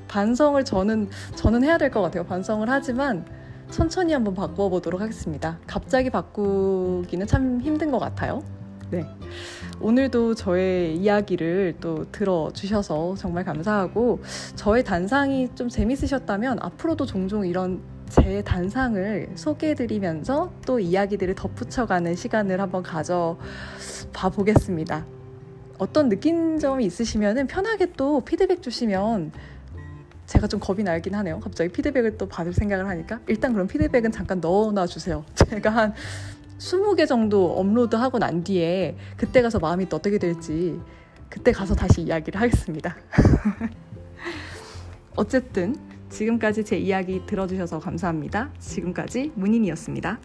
반성을 0.08 0.64
저는, 0.64 1.08
저는 1.36 1.62
해야 1.62 1.78
될 1.78 1.90
것 1.90 2.00
같아요. 2.02 2.24
반성을 2.24 2.68
하지만 2.68 3.24
천천히 3.70 4.12
한번 4.12 4.34
바꿔보도록 4.34 5.00
하겠습니다. 5.00 5.58
갑자기 5.66 6.10
바꾸기는 6.10 7.26
참 7.28 7.60
힘든 7.60 7.92
것 7.92 8.00
같아요. 8.00 8.42
네. 8.90 9.06
오늘도 9.80 10.34
저의 10.34 10.96
이야기를 10.96 11.76
또 11.80 12.10
들어주셔서 12.10 13.14
정말 13.14 13.44
감사하고, 13.44 14.18
저의 14.56 14.82
단상이 14.82 15.50
좀 15.54 15.68
재밌으셨다면 15.68 16.58
앞으로도 16.60 17.06
종종 17.06 17.46
이런 17.46 17.80
제 18.08 18.42
단상을 18.42 19.28
소개해드리면서 19.36 20.50
또 20.66 20.80
이야기들을 20.80 21.36
덧붙여가는 21.36 22.16
시간을 22.16 22.60
한번 22.60 22.82
가져 22.82 23.38
봐 24.12 24.28
보겠습니다. 24.30 25.04
어떤 25.78 26.08
느낀 26.08 26.58
점이 26.58 26.84
있으시면 26.84 27.46
편하게 27.46 27.92
또 27.92 28.20
피드백 28.20 28.62
주시면 28.62 29.32
제가 30.26 30.46
좀 30.46 30.60
겁이 30.60 30.82
나긴 30.82 31.14
하네요. 31.14 31.40
갑자기 31.40 31.72
피드백을 31.72 32.16
또 32.18 32.28
받을 32.28 32.52
생각을 32.52 32.86
하니까 32.88 33.20
일단 33.26 33.52
그럼 33.52 33.66
피드백은 33.66 34.12
잠깐 34.12 34.40
넣어놔 34.40 34.86
주세요. 34.86 35.24
제가 35.34 35.70
한 35.70 35.94
20개 36.58 37.08
정도 37.08 37.58
업로드하고 37.58 38.18
난 38.18 38.44
뒤에 38.44 38.96
그때 39.16 39.42
가서 39.42 39.58
마음이 39.58 39.88
또 39.88 39.96
어떻게 39.96 40.18
될지 40.18 40.78
그때 41.28 41.52
가서 41.52 41.74
다시 41.74 42.02
이야기를 42.02 42.40
하겠습니다. 42.40 42.96
어쨌든 45.16 45.74
지금까지 46.10 46.64
제 46.64 46.76
이야기 46.76 47.24
들어주셔서 47.26 47.78
감사합니다. 47.78 48.50
지금까지 48.58 49.32
문인이었습니다. 49.34 50.18